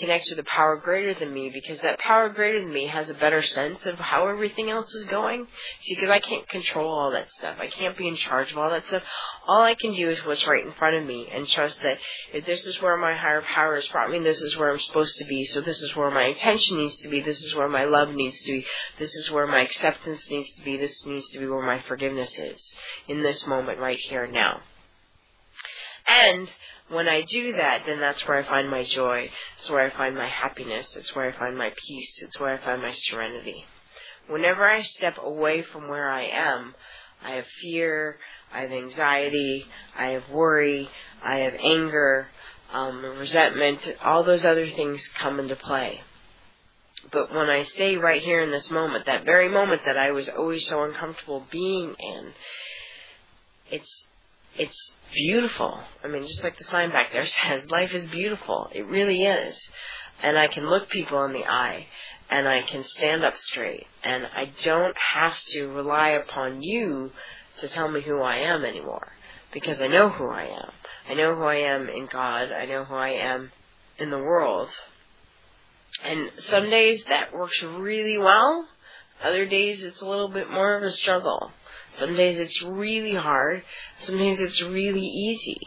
connect 0.00 0.28
with 0.30 0.38
a 0.38 0.48
power 0.48 0.80
greater 0.82 1.14
than 1.18 1.32
me 1.32 1.50
because 1.52 1.80
that 1.82 1.98
power 2.00 2.28
greater 2.28 2.60
than 2.60 2.72
me 2.72 2.86
has 2.86 3.08
a 3.08 3.14
better 3.14 3.42
sense 3.42 3.84
of 3.86 3.96
how 3.96 4.28
everything 4.28 4.70
else 4.70 4.92
is 4.94 5.04
going. 5.06 5.46
See, 5.82 5.94
because 5.94 6.10
I 6.10 6.18
can't 6.18 6.48
control 6.48 6.90
all 6.90 7.12
that 7.12 7.28
stuff. 7.38 7.56
I 7.60 7.68
can't 7.68 7.96
be 7.96 8.08
in 8.08 8.16
charge 8.16 8.50
of 8.50 8.58
all 8.58 8.70
that 8.70 8.86
stuff. 8.88 9.02
All 9.46 9.62
I 9.62 9.74
can 9.74 9.94
do 9.94 10.08
is 10.08 10.24
what's 10.24 10.46
right 10.46 10.64
in 10.64 10.72
front 10.72 10.96
of 10.96 11.06
me 11.06 11.28
and 11.32 11.46
trust 11.46 11.78
that 11.82 11.98
if 12.34 12.46
this 12.46 12.64
is 12.66 12.80
where 12.80 12.96
my 12.96 13.16
higher 13.16 13.42
power 13.42 13.74
has 13.76 13.86
brought 13.88 14.10
me, 14.10 14.18
this 14.18 14.40
is 14.40 14.56
where 14.56 14.72
I'm 14.72 14.80
supposed 14.80 15.16
to 15.18 15.26
be. 15.26 15.44
So 15.44 15.60
this 15.60 15.78
is 15.78 15.94
where 15.94 16.10
my 16.10 16.24
attention 16.24 16.78
needs 16.78 16.96
to 16.98 17.08
be. 17.08 17.20
This 17.20 17.42
is 17.42 17.54
where 17.54 17.68
my 17.68 17.84
love 17.84 18.08
needs 18.10 18.38
to 18.40 18.52
be. 18.52 18.66
This 18.98 19.14
is 19.14 19.30
where 19.30 19.46
my 19.46 19.60
acceptance 19.62 20.22
needs 20.30 20.48
to 20.56 20.64
be. 20.64 20.76
This 20.76 21.04
needs 21.04 21.28
to 21.30 21.38
be 21.38 21.46
where 21.46 21.66
my 21.66 21.80
forgiveness 21.82 22.32
is 22.38 22.60
in 23.08 23.22
this 23.22 23.46
moment 23.46 23.78
right 23.78 23.98
here 23.98 24.26
now. 24.26 24.60
And 26.10 26.50
when 26.88 27.08
I 27.08 27.22
do 27.22 27.52
that, 27.52 27.82
then 27.86 28.00
that's 28.00 28.26
where 28.26 28.38
I 28.38 28.42
find 28.42 28.68
my 28.68 28.82
joy. 28.84 29.30
It's 29.60 29.70
where 29.70 29.86
I 29.86 29.90
find 29.90 30.16
my 30.16 30.28
happiness. 30.28 30.86
It's 30.96 31.14
where 31.14 31.28
I 31.28 31.38
find 31.38 31.56
my 31.56 31.70
peace. 31.86 32.12
It's 32.22 32.38
where 32.40 32.52
I 32.52 32.58
find 32.58 32.82
my 32.82 32.92
serenity. 32.92 33.64
Whenever 34.28 34.68
I 34.68 34.82
step 34.82 35.16
away 35.22 35.62
from 35.62 35.88
where 35.88 36.10
I 36.10 36.22
am, 36.24 36.74
I 37.22 37.32
have 37.32 37.46
fear, 37.62 38.18
I 38.52 38.62
have 38.62 38.72
anxiety, 38.72 39.66
I 39.96 40.08
have 40.08 40.28
worry, 40.30 40.88
I 41.22 41.36
have 41.40 41.54
anger, 41.54 42.28
um, 42.72 43.04
resentment, 43.04 43.80
all 44.02 44.24
those 44.24 44.44
other 44.44 44.66
things 44.66 45.00
come 45.18 45.38
into 45.38 45.56
play. 45.56 46.00
But 47.12 47.32
when 47.34 47.50
I 47.50 47.64
stay 47.64 47.96
right 47.96 48.22
here 48.22 48.42
in 48.42 48.50
this 48.50 48.70
moment, 48.70 49.06
that 49.06 49.24
very 49.24 49.48
moment 49.48 49.82
that 49.86 49.96
I 49.96 50.12
was 50.12 50.28
always 50.28 50.66
so 50.66 50.84
uncomfortable 50.84 51.44
being 51.50 51.94
in, 51.98 52.32
it's 53.70 54.04
it's 54.56 54.90
beautiful. 55.12 55.80
I 56.04 56.08
mean, 56.08 56.26
just 56.26 56.42
like 56.42 56.58
the 56.58 56.64
sign 56.64 56.90
back 56.90 57.12
there 57.12 57.26
says, 57.44 57.70
life 57.70 57.92
is 57.92 58.08
beautiful. 58.10 58.68
It 58.74 58.86
really 58.86 59.22
is. 59.24 59.56
And 60.22 60.38
I 60.38 60.48
can 60.48 60.68
look 60.68 60.90
people 60.90 61.24
in 61.24 61.32
the 61.32 61.44
eye 61.44 61.86
and 62.30 62.46
I 62.46 62.62
can 62.62 62.84
stand 62.84 63.24
up 63.24 63.34
straight 63.36 63.86
and 64.04 64.24
I 64.24 64.52
don't 64.64 64.96
have 65.14 65.34
to 65.52 65.66
rely 65.68 66.10
upon 66.10 66.62
you 66.62 67.10
to 67.60 67.68
tell 67.68 67.90
me 67.90 68.02
who 68.02 68.20
I 68.20 68.36
am 68.36 68.64
anymore 68.64 69.08
because 69.52 69.80
I 69.80 69.88
know 69.88 70.10
who 70.10 70.30
I 70.30 70.44
am. 70.44 70.70
I 71.08 71.14
know 71.14 71.34
who 71.34 71.42
I 71.42 71.56
am 71.56 71.88
in 71.88 72.06
God. 72.06 72.52
I 72.52 72.66
know 72.66 72.84
who 72.84 72.94
I 72.94 73.10
am 73.10 73.50
in 73.98 74.10
the 74.10 74.18
world. 74.18 74.68
And 76.04 76.30
some 76.48 76.70
days 76.70 77.02
that 77.08 77.34
works 77.34 77.62
really 77.62 78.16
well. 78.16 78.66
Other 79.22 79.46
days 79.46 79.82
it's 79.82 80.00
a 80.00 80.06
little 80.06 80.28
bit 80.28 80.50
more 80.50 80.76
of 80.76 80.82
a 80.82 80.92
struggle. 80.92 81.50
Some 81.98 82.14
days 82.16 82.38
it's 82.38 82.62
really 82.62 83.14
hard. 83.14 83.62
Some 84.06 84.18
days 84.18 84.38
it's 84.40 84.62
really 84.62 85.06
easy. 85.06 85.60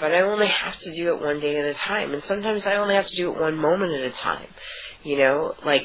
but 0.00 0.12
I 0.12 0.20
only 0.22 0.46
have 0.48 0.78
to 0.80 0.94
do 0.94 1.14
it 1.14 1.20
one 1.22 1.40
day 1.40 1.58
at 1.58 1.64
a 1.64 1.74
time. 1.74 2.14
And 2.14 2.22
sometimes 2.24 2.66
I 2.66 2.76
only 2.76 2.94
have 2.94 3.06
to 3.06 3.16
do 3.16 3.32
it 3.32 3.40
one 3.40 3.56
moment 3.56 3.92
at 3.92 4.10
a 4.10 4.10
time. 4.10 4.48
You 5.04 5.18
know, 5.18 5.54
like 5.64 5.84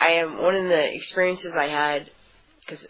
I 0.00 0.08
am 0.12 0.42
one 0.42 0.54
of 0.54 0.64
the 0.64 0.94
experiences 0.94 1.52
I 1.56 1.68
had 1.68 2.10
because 2.60 2.84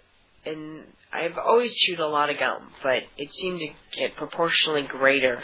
in 0.44 0.85
I've 1.11 1.38
always 1.38 1.74
chewed 1.74 2.01
a 2.01 2.07
lot 2.07 2.29
of 2.29 2.38
gum, 2.38 2.68
but 2.83 3.03
it 3.16 3.33
seemed 3.33 3.61
to 3.61 3.68
get 3.98 4.16
proportionally 4.16 4.83
greater 4.83 5.40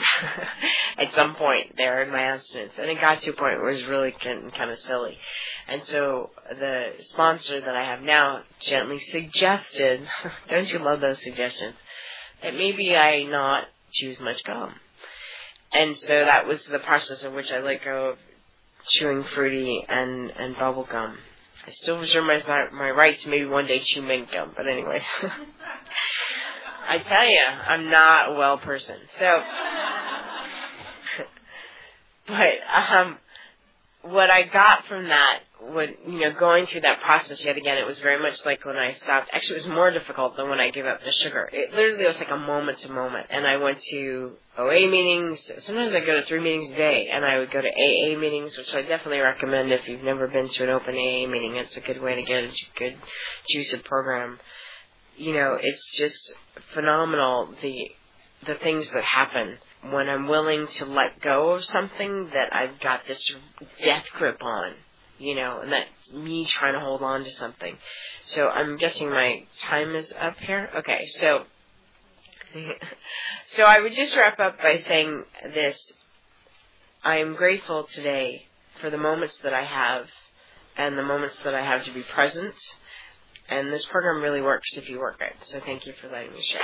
at 0.98 1.14
some 1.14 1.37
point 1.37 1.74
there 1.78 2.02
in 2.02 2.12
my 2.12 2.20
abstinence. 2.20 2.74
And 2.78 2.90
it 2.90 3.00
got 3.00 3.22
to 3.22 3.30
a 3.30 3.33
point 3.33 3.61
where 3.61 3.70
it 3.70 3.76
was 3.76 3.87
really 3.87 4.12
kind 4.12 4.70
of 4.70 4.78
silly. 4.80 5.16
And 5.66 5.83
so 5.87 6.30
the 6.50 6.92
sponsor 7.00 7.62
that 7.62 7.74
I 7.74 7.85
have 7.85 8.02
now 8.02 8.42
gently 8.61 9.00
suggested, 9.11 10.07
don't 10.50 10.70
you 10.70 10.80
love 10.80 11.00
those 11.00 11.22
suggestions, 11.22 11.74
that 12.42 12.52
maybe 12.52 12.94
I 12.94 13.22
not 13.22 13.64
chew 13.90 14.11
as 14.11 14.20
much 14.20 14.44
gum. 14.44 14.74
And 15.72 15.96
so 15.96 16.09
that 16.09 16.46
was 16.46 16.62
the 16.70 16.78
process 16.80 17.22
in 17.22 17.35
which 17.35 17.50
I 17.50 17.61
let 17.61 17.83
go 17.83 18.11
of 18.11 18.18
chewing 18.90 19.24
fruity 19.35 19.83
and, 19.88 20.30
and 20.30 20.57
bubble 20.57 20.87
gum. 20.90 21.16
I 21.66 21.70
still 21.72 21.98
reserve 21.98 22.24
my 22.24 22.42
my 22.72 22.90
right 22.90 23.18
to 23.20 23.29
maybe 23.29 23.46
one 23.46 23.66
day 23.66 23.79
chew 23.81 24.03
mint 24.03 24.31
gum, 24.31 24.53
but 24.57 24.66
anyways. 24.66 25.03
I 26.87 26.98
tell 26.98 27.27
you, 27.27 27.40
I'm 27.66 27.90
not 27.90 28.33
a 28.33 28.35
well 28.35 28.59
person. 28.59 28.96
So, 29.18 29.42
but 32.27 32.35
um, 32.92 33.18
what 34.04 34.30
I 34.30 34.42
got 34.42 34.86
from 34.86 35.08
that, 35.08 35.40
what 35.60 35.88
you 36.06 36.20
know, 36.20 36.32
going 36.32 36.66
through 36.66 36.82
that 36.82 37.00
process 37.00 37.42
yet 37.44 37.56
again, 37.56 37.78
it 37.78 37.86
was 37.86 37.98
very 38.00 38.22
much 38.22 38.38
like 38.44 38.64
when 38.64 38.76
I 38.76 38.94
stopped. 39.02 39.30
Actually, 39.32 39.56
it 39.56 39.66
was 39.66 39.74
more 39.74 39.90
difficult 39.90 40.36
than 40.36 40.50
when 40.50 40.60
I 40.60 40.70
gave 40.70 40.84
up 40.84 41.02
the 41.02 41.12
sugar. 41.12 41.48
It 41.52 41.72
literally 41.72 42.06
was 42.06 42.16
like 42.16 42.30
a 42.30 42.36
moment 42.36 42.80
to 42.80 42.92
moment, 42.92 43.26
and 43.30 43.46
I 43.46 43.56
went 43.56 43.78
to 43.90 44.32
OA 44.58 44.88
meetings. 44.88 45.38
Sometimes 45.66 45.94
I 45.94 46.00
go 46.00 46.20
to 46.20 46.26
three 46.26 46.40
meetings 46.40 46.74
a 46.74 46.76
day, 46.76 47.08
and 47.10 47.24
I 47.24 47.38
would 47.38 47.50
go 47.50 47.62
to 47.62 47.66
AA 47.66 48.18
meetings, 48.18 48.56
which 48.58 48.74
I 48.74 48.82
definitely 48.82 49.20
recommend 49.20 49.72
if 49.72 49.88
you've 49.88 50.04
never 50.04 50.28
been 50.28 50.48
to 50.50 50.64
an 50.64 50.70
open 50.70 50.94
AA 50.94 51.26
meeting. 51.26 51.56
It's 51.56 51.76
a 51.76 51.80
good 51.80 52.02
way 52.02 52.16
to 52.16 52.22
get 52.22 52.44
a 52.44 52.52
good 52.76 52.96
juice 53.48 53.72
of 53.72 53.84
program. 53.84 54.38
You 55.16 55.34
know, 55.34 55.58
it's 55.60 55.90
just 55.96 56.34
phenomenal 56.74 57.54
the 57.62 57.90
the 58.46 58.56
things 58.62 58.86
that 58.92 59.04
happen 59.04 59.56
when 59.90 60.08
I'm 60.08 60.28
willing 60.28 60.66
to 60.78 60.86
let 60.86 61.20
go 61.20 61.50
of 61.52 61.64
something 61.64 62.30
that 62.32 62.54
I've 62.54 62.80
got 62.80 63.06
this 63.06 63.30
death 63.82 64.04
grip 64.14 64.42
on, 64.42 64.74
you 65.18 65.34
know, 65.34 65.60
and 65.60 65.72
that's 65.72 66.12
me 66.12 66.46
trying 66.46 66.74
to 66.74 66.80
hold 66.80 67.02
on 67.02 67.24
to 67.24 67.30
something. 67.32 67.76
So 68.28 68.48
I'm 68.48 68.76
guessing 68.78 69.10
my 69.10 69.44
time 69.62 69.94
is 69.94 70.12
up 70.18 70.36
here. 70.38 70.70
Okay, 70.76 71.06
so 71.20 71.44
so 73.56 73.62
I 73.64 73.80
would 73.80 73.94
just 73.94 74.16
wrap 74.16 74.38
up 74.38 74.58
by 74.58 74.78
saying 74.86 75.24
this. 75.52 75.78
I 77.02 77.16
am 77.18 77.34
grateful 77.34 77.86
today 77.94 78.46
for 78.80 78.88
the 78.88 78.96
moments 78.96 79.36
that 79.42 79.52
I 79.52 79.62
have 79.62 80.06
and 80.76 80.96
the 80.96 81.02
moments 81.02 81.36
that 81.44 81.54
I 81.54 81.62
have 81.62 81.84
to 81.84 81.92
be 81.92 82.02
present. 82.02 82.54
And 83.48 83.70
this 83.70 83.84
program 83.84 84.22
really 84.22 84.40
works 84.40 84.70
if 84.74 84.88
you 84.88 84.98
work 84.98 85.20
it. 85.20 85.34
So 85.48 85.60
thank 85.60 85.84
you 85.86 85.92
for 86.00 86.08
letting 86.08 86.32
me 86.32 86.42
share. 86.42 86.62